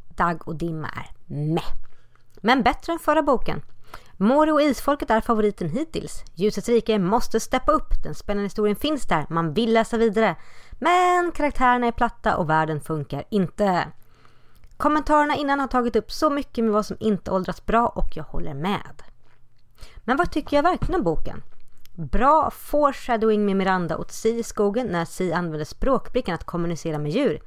[0.09, 1.71] Dag och dimma är meh.
[2.41, 3.61] Men bättre än förra boken.
[4.17, 6.24] Mori och Isfolket är favoriten hittills.
[6.36, 8.03] Ljusets rike måste steppa upp.
[8.03, 9.26] Den spännande historien finns där.
[9.30, 10.36] Man vill läsa vidare.
[10.71, 13.88] Men karaktärerna är platta och världen funkar inte.
[14.84, 18.23] Kommentarerna innan har tagit upp så mycket med vad som inte åldrats bra och jag
[18.23, 19.03] håller med.
[20.03, 21.41] Men vad tycker jag verkligen om boken?
[21.93, 27.11] Bra foreshadowing med Miranda och Si i skogen när Si använder språkbrickan att kommunicera med
[27.11, 27.41] djur.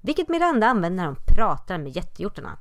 [0.00, 2.58] Vilket Miranda använder när hon pratar med jättehjortarna.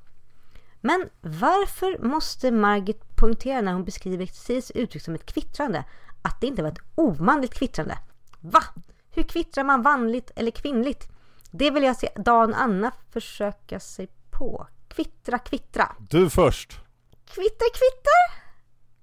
[0.82, 5.84] Men varför måste Margit poängtera när hon beskriver Sis uttryck som ett kvittrande
[6.22, 7.98] att det inte var ett omanligt kvittrande?
[8.40, 8.64] Va?
[9.12, 11.12] Hur kvittrar man vanligt eller kvinnligt?
[11.52, 14.68] Det vill jag se Dan Anna försöka sig på.
[14.88, 15.96] Kvittra, kvittra.
[16.10, 16.80] Du först.
[17.26, 18.42] Kvitter, kvitter.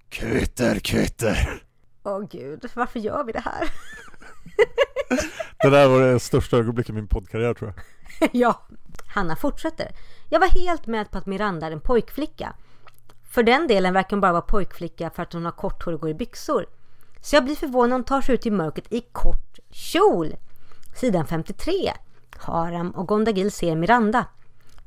[0.09, 1.63] Kvitter, kvitter.
[2.03, 3.71] Åh oh, gud, varför gör vi det här?
[5.63, 8.29] det där var det största ögonblicket i min poddkarriär tror jag.
[8.33, 8.67] ja.
[9.07, 9.91] Hanna fortsätter.
[10.29, 12.53] Jag var helt med på att Miranda är en pojkflicka.
[13.31, 16.01] För den delen verkar hon bara vara pojkflicka för att hon har kort hår och
[16.01, 16.65] går i byxor.
[17.21, 20.35] Så jag blir förvånad när hon tar sig ut i mörkret i kort kjol.
[20.95, 21.91] Sidan 53.
[22.39, 24.25] Haram och Gondagil ser Miranda.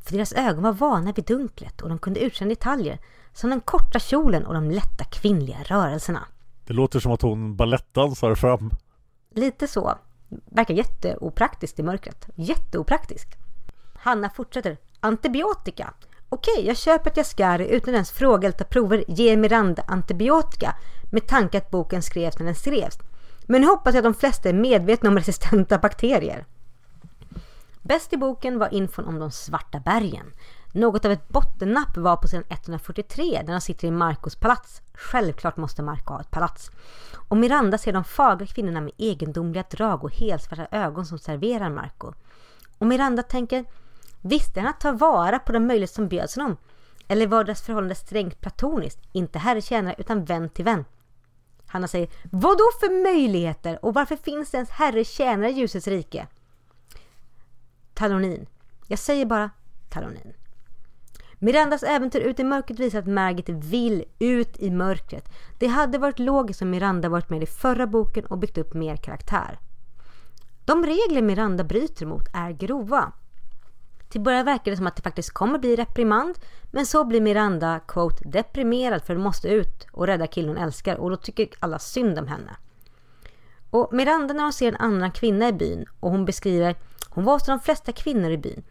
[0.05, 2.99] För deras ögon var vana vid dunklet och de kunde utkänna detaljer
[3.33, 6.27] som den korta kjolen och de lätta kvinnliga rörelserna.
[6.67, 8.71] Det låter som att hon balettdansar fram.
[9.35, 9.99] Lite så.
[10.29, 12.29] Verkar jätteopraktiskt i mörkret.
[12.35, 13.37] Jätteopraktiskt.
[13.95, 14.77] Hanna fortsätter.
[15.01, 15.95] Antibiotika.
[16.29, 20.77] Okej, jag köper att Jaskari utan ens fråga eller ta prover ger Miranda antibiotika
[21.13, 22.99] med tanke att boken skrevs när den skrevs.
[23.47, 26.45] Men nu hoppas jag att de flesta är medvetna om resistenta bakterier.
[27.83, 30.33] Bäst i boken var infon om de svarta bergen.
[30.73, 34.83] Något av ett bottennapp var på sidan 143 där han sitter i Marcos palats.
[34.95, 36.71] Självklart måste Marco ha ett palats.
[37.29, 42.13] Och Miranda ser de fagra kvinnorna med egendomliga drag och helsvarta ögon som serverar Marco.
[42.79, 43.65] Och Miranda tänker,
[44.21, 46.57] visste han att ta vara på de möjligheter som bjöds honom?
[47.09, 50.85] Eller var deras förhållande strängt platoniskt, inte herre utan vän till vän?
[51.67, 55.01] Hanna säger, vad då för möjligheter och varför finns det ens herre
[55.49, 56.27] i ljusets rike?
[57.95, 58.47] Talonin.
[58.87, 59.51] Jag säger bara
[59.89, 60.33] Talonin.
[61.39, 65.29] Mirandas äventyr ut i mörkret visar att Margit vill ut i mörkret.
[65.59, 68.97] Det hade varit logiskt om Miranda varit med i förra boken och byggt upp mer
[68.97, 69.59] karaktär.
[70.65, 73.13] De regler Miranda bryter mot är grova.
[74.09, 76.39] Till början verkar det som att det faktiskt kommer bli reprimand
[76.71, 80.97] men så blir Miranda quote, deprimerad för hon måste ut och rädda killen hon älskar
[80.97, 82.57] och då tycker alla synd om henne.
[83.71, 86.77] Och Miranda när hon ser en annan kvinna i byn och hon beskriver
[87.15, 88.63] hon var som de flesta kvinnor i byn.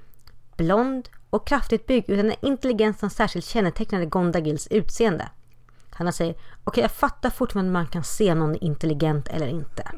[0.57, 5.29] Blond och kraftigt byggd utan en intelligens som särskilt kännetecknade Gondagils utseende.
[5.89, 9.91] Hanna säger, okej okay, jag fattar fortfarande om man kan se någon intelligent eller inte.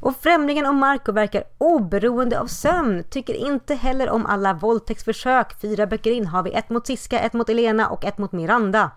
[0.00, 5.60] Och främlingen och Marco verkar oberoende av sömn, tycker inte heller om alla våldtäktsförsök.
[5.60, 8.90] Fyra böcker in har vi ett mot Siska, ett mot Elena och ett mot Miranda.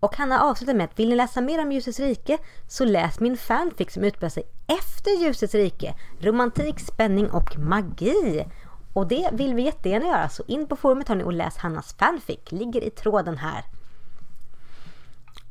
[0.00, 2.38] Och Hanna avslutar med att vill ni läsa mer om Ljusets rike
[2.68, 8.46] så läs min fanfic som utspelar sig efter ljusets rike, romantik, spänning och magi.
[8.92, 12.40] Och det vill vi jättegärna göra, så in på forumet hörni och läs Hannas fanfic,
[12.48, 13.64] ligger i tråden här.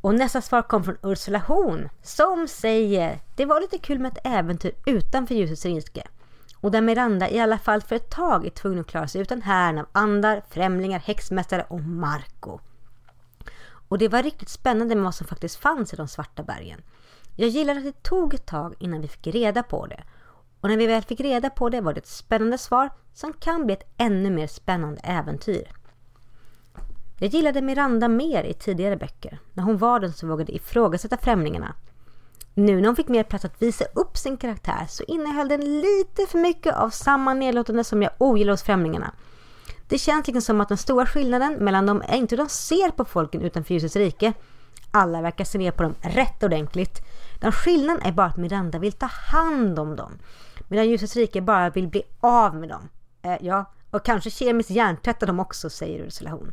[0.01, 4.25] Och nästa svar kom från Ursula Horn som säger Det var lite kul med ett
[4.25, 6.07] äventyr utanför ljusets rike.
[6.59, 9.41] Och där Miranda i alla fall för ett tag är tvungen att klara sig utan
[9.41, 12.59] hären av andar, främlingar, häxmästare och Marco.
[13.87, 16.81] Och det var riktigt spännande med vad som faktiskt fanns i de svarta bergen.
[17.35, 20.03] Jag gillar att det tog ett tag innan vi fick reda på det.
[20.61, 23.65] Och när vi väl fick reda på det var det ett spännande svar som kan
[23.65, 25.71] bli ett ännu mer spännande äventyr.
[27.19, 31.75] Jag gillade Miranda mer i tidigare böcker, när hon var den som vågade ifrågasätta främlingarna.
[32.53, 36.25] Nu när hon fick mer plats att visa upp sin karaktär så innehöll den lite
[36.27, 39.11] för mycket av samma nedlåtande som jag ogillar hos främlingarna.
[39.87, 42.91] Det känns liksom som att den stora skillnaden mellan dem är inte hur de ser
[42.91, 44.33] på folken utanför ljusets rike.
[44.91, 47.01] Alla verkar se ner på dem rätt ordentligt.
[47.45, 50.19] Den skillnaden är bara att Miranda vill ta hand om dem.
[50.67, 52.89] Medan ljusets rike bara vill bli av med dem.
[53.21, 56.51] Eh, ja, och kanske kemiskt hjärntvätta dem också, säger Ursula Horn.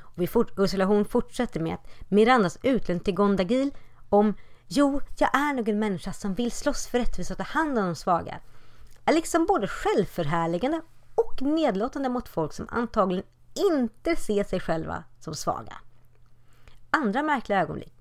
[0.00, 3.70] Och vi fort, Ursula Horn fortsätter med att Mirandas utlämning till Gondagil
[4.08, 4.34] om
[4.66, 7.84] Jo, jag är nog en människa som vill slåss för rättvisa och ta hand om
[7.84, 8.40] de svaga.
[9.04, 10.80] Är liksom både självförhärligande
[11.14, 13.26] och nedlåtande mot folk som antagligen
[13.70, 15.76] inte ser sig själva som svaga.
[16.90, 17.99] Andra märkliga ögonblick.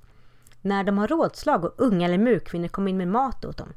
[0.61, 3.73] När de har rådslag och unga eller murkvinnor kommer in med mat åt dem.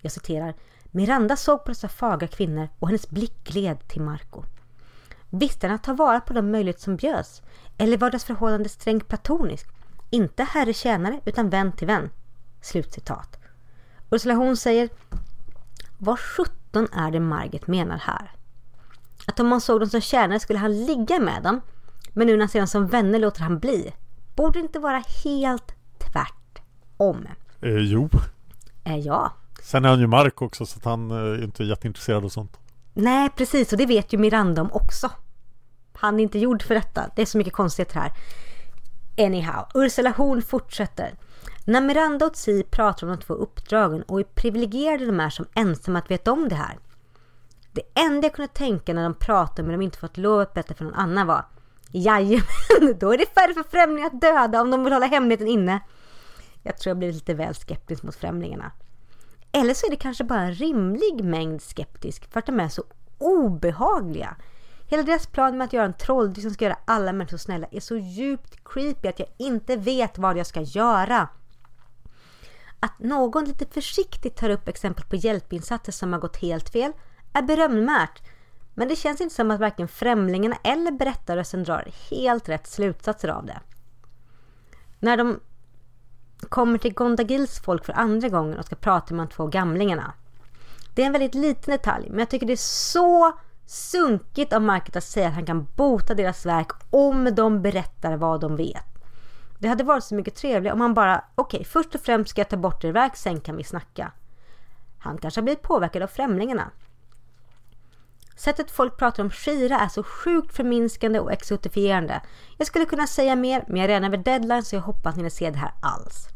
[0.00, 0.54] Jag citerar.
[0.90, 4.44] Miranda såg på dessa fagra kvinnor och hennes blick gled till Marco.
[5.30, 7.42] Visste han att ta vara på de möjligheter som bjöds?
[7.78, 9.70] Eller var deras förhållande strängt platoniskt?
[10.10, 12.10] Inte herre-tjänare utan vän till vän.
[12.60, 13.38] Slutcitat.
[14.10, 14.88] Ursula Horn säger
[15.98, 18.32] Vad sjutton är det Margit menar här?
[19.26, 21.60] Att om man såg dem som tjänare skulle han ligga med dem.
[22.12, 23.92] Men nu när han ser dem som vänner låter han bli.
[24.34, 25.74] Borde det inte vara helt
[27.00, 27.26] tvärtom?
[27.60, 28.08] Eh, jo.
[28.84, 29.32] Eh, ja.
[29.62, 32.58] Sen är han ju Mark också så att han är eh, inte jätteintresserad av sånt.
[32.94, 33.72] Nej, precis.
[33.72, 35.10] Och det vet ju Miranda om också.
[35.92, 37.10] Han är inte gjord för detta.
[37.16, 38.12] Det är så mycket konstigheter här.
[39.26, 41.14] Anyhow, Ursula Horn fortsätter.
[41.64, 45.46] När Miranda och Tsi pratar om de två uppdragen och hur privilegierade de är som
[45.54, 46.78] ensamma att veta om det här.
[47.72, 50.74] Det enda jag kunde tänka när de pratade men de inte fått lov att berätta
[50.74, 51.44] för någon annan var
[51.92, 52.44] Jajamän,
[52.98, 55.80] då är det färre för främlingar att döda om de vill hålla hemligheten inne.
[56.62, 58.72] Jag tror jag blivit lite väl skeptisk mot främlingarna.
[59.52, 62.84] Eller så är det kanske bara en rimlig mängd skeptisk för att de är så
[63.18, 64.36] obehagliga.
[64.86, 67.80] Hela deras plan med att göra en trolldryck som ska göra alla människor snälla är
[67.80, 71.28] så djupt creepy att jag inte vet vad jag ska göra.
[72.80, 76.92] Att någon lite försiktigt tar upp exempel på hjälpinsatser som har gått helt fel
[77.32, 78.22] är berömvärt.
[78.74, 83.46] Men det känns inte som att varken främlingarna eller berättarrösten drar helt rätt slutsatser av
[83.46, 83.60] det.
[84.98, 85.40] När de
[86.48, 90.12] kommer till Gondagils folk för andra gången och ska prata med de två gamlingarna.
[90.94, 92.56] Det är en väldigt liten detalj, men jag tycker det är
[92.92, 93.32] så
[93.66, 98.40] sunkigt av Market att säga att han kan bota deras verk om de berättar vad
[98.40, 98.84] de vet.
[99.58, 102.40] Det hade varit så mycket trevligare om han bara, okej, okay, först och främst ska
[102.40, 104.12] jag ta bort er verk, sen kan vi snacka.
[104.98, 106.70] Han kanske har blivit påverkad av främlingarna.
[108.40, 112.20] Sättet folk pratar om Shira är så sjukt förminskande och exotifierande.
[112.56, 115.30] Jag skulle kunna säga mer, men jag är redan över deadline så jag hoppas ni
[115.30, 116.28] ser det här alls.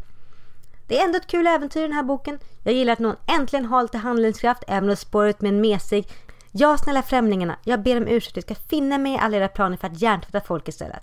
[0.87, 2.39] Det är ändå ett kul äventyr i den här boken.
[2.63, 6.09] Jag gillar att någon äntligen har lite handlingskraft, även om spåret med en mesig
[6.51, 8.37] Ja, snälla främlingarna, jag ber om ursäkt.
[8.37, 11.03] Jag ska finna mig i alla era planer för att hjärntvätta folk istället.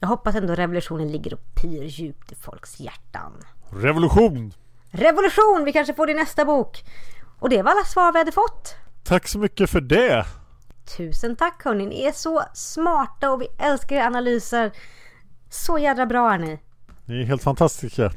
[0.00, 3.32] Jag hoppas ändå revolutionen ligger och pyr djupt i folks hjärtan.
[3.70, 4.52] Revolution!
[4.90, 5.64] Revolution!
[5.64, 6.84] Vi kanske får det i nästa bok.
[7.38, 8.85] Och det var alla svar vi hade fått.
[9.06, 10.26] Tack så mycket för det!
[10.96, 14.72] Tusen tack hörni, ni är så smarta och vi älskar era analyser.
[15.50, 16.58] Så jädra bra är ni.
[17.04, 18.12] Ni är helt fantastiska.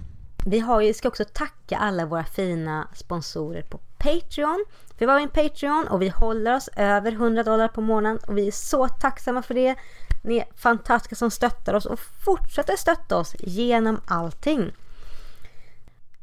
[0.45, 4.65] Vi har ju, ska också tacka alla våra fina sponsorer på Patreon.
[4.97, 8.47] Vi var en Patreon och vi håller oss över 100 dollar på månaden och vi
[8.47, 9.75] är så tacksamma för det.
[10.23, 14.71] Ni är fantastiska som stöttar oss och fortsätter stötta oss genom allting.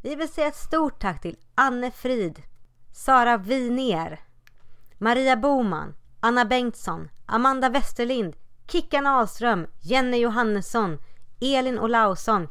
[0.02, 2.42] Vi vill säga ett stort tack till Anne Frid,
[2.92, 4.20] Sara Winier,
[4.98, 8.34] Maria Boman, Anna Bengtsson, Amanda Westerlind,
[8.66, 10.98] Kickan Ahlström, Jenny Johannesson,
[11.40, 12.48] Elin Olausson,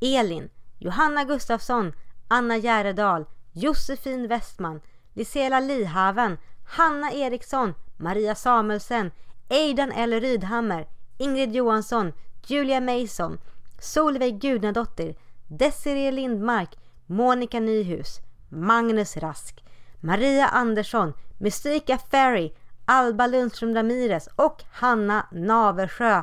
[0.00, 0.50] Elin,
[0.80, 1.92] Johanna Gustafsson,
[2.28, 4.80] Anna Järedal, Josefin Westman,
[5.16, 9.12] Lisela Lihaven, Hanna Eriksson, Maria Samuelsen,
[9.50, 10.20] Eidan L.
[10.20, 10.86] Rydhammer,
[11.18, 12.12] Ingrid Johansson,
[12.46, 13.38] Julia Mason,
[13.78, 15.16] Solveig Gudnadottir,
[15.48, 16.74] Desiree Lindmark,
[17.08, 18.20] Monica Nyhus,
[18.50, 19.58] Magnus Rask,
[20.02, 22.52] Maria Andersson, Mystika Ferry,
[22.84, 26.22] Alba Lundström Ramirez och Hanna Naversjö.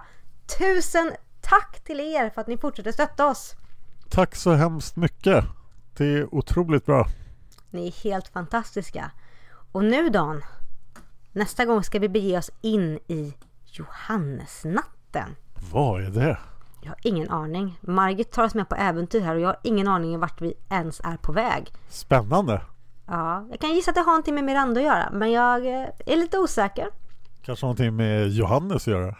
[0.60, 1.12] Tusen
[1.42, 3.56] tack till er för att ni fortsätter stötta oss!
[4.10, 5.46] Tack så hemskt mycket!
[5.98, 7.08] Det är otroligt bra.
[7.70, 9.12] Ni är helt fantastiska.
[9.72, 10.44] Och nu Dan,
[11.32, 13.34] nästa gång ska vi bege oss in i
[13.66, 15.36] Johannesnatten.
[15.72, 16.38] Vad är det?
[16.82, 17.80] Jag har ingen aning.
[17.82, 20.54] Margit tar oss med på äventyr här och jag har ingen aning om vart vi
[20.70, 21.74] ens är på väg.
[21.90, 22.62] Spännande.
[23.08, 25.88] Ja, jag kan gissa att det har någonting med Miranda att göra, men jag eh,
[26.06, 26.88] är lite osäker.
[27.42, 29.16] Kanske någonting med Johannes att göra?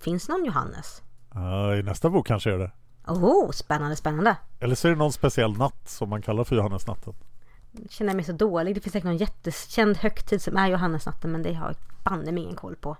[0.00, 1.02] Finns någon Johannes?
[1.34, 2.70] Ja, I nästa bok kanske är det.
[3.06, 4.36] Oh, spännande, spännande.
[4.60, 7.14] Eller så är det någon speciell natt som man kallar för Johannesnatten.
[7.72, 8.74] Jag känner mig så dålig.
[8.74, 12.42] Det finns säkert någon jättekänd högtid som är Johannesnatten, men det har jag banne mig
[12.42, 12.96] ingen koll på.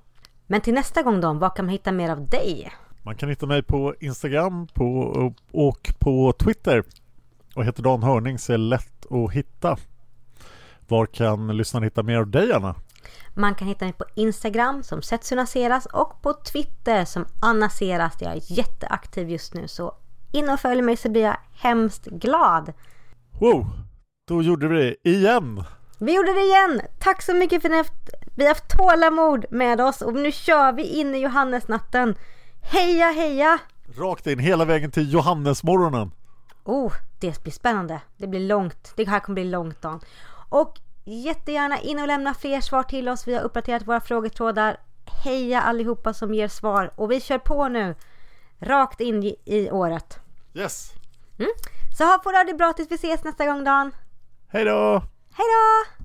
[0.46, 2.72] Men till nästa gång då, vad kan man hitta mer av dig?
[3.02, 5.00] Man kan hitta mig på Instagram på,
[5.52, 6.84] och på Twitter.
[7.54, 9.76] Och heter Dan Hörning så är lätt att hitta.
[10.90, 12.74] Var kan lyssnarna hitta mer av dig Anna?
[13.34, 18.14] Man kan hitta mig på Instagram som Setsunaseras och på Twitter som Anna Seras.
[18.20, 19.94] Jag är jätteaktiv just nu så
[20.32, 22.72] in och följ mig så blir jag hemskt glad.
[23.40, 23.66] Wow,
[24.28, 25.64] då gjorde vi det igen!
[25.98, 26.80] Vi gjorde det igen!
[26.98, 30.82] Tack så mycket för att vi har haft tålamod med oss och nu kör vi
[30.82, 32.14] in i Johannesnatten.
[32.62, 33.58] Heja heja!
[33.96, 36.10] Rakt in hela vägen till Johannesmorgonen.
[36.64, 38.00] Oh, det blir spännande.
[38.16, 38.92] Det blir långt.
[38.96, 40.00] Det här kommer bli långt Dan.
[40.50, 43.28] Och jättegärna in och lämna fler svar till oss.
[43.28, 44.76] Vi har uppdaterat våra frågetrådar.
[45.24, 46.92] Heja allihopa som ger svar.
[46.96, 47.94] Och vi kör på nu.
[48.58, 50.18] Rakt in i, året.
[50.54, 50.92] Yes!
[51.38, 51.50] Mm.
[51.98, 53.92] Så ha på det bra tills vi ses nästa gång Dan.
[54.48, 55.02] Hej då!
[55.32, 56.04] Hej då!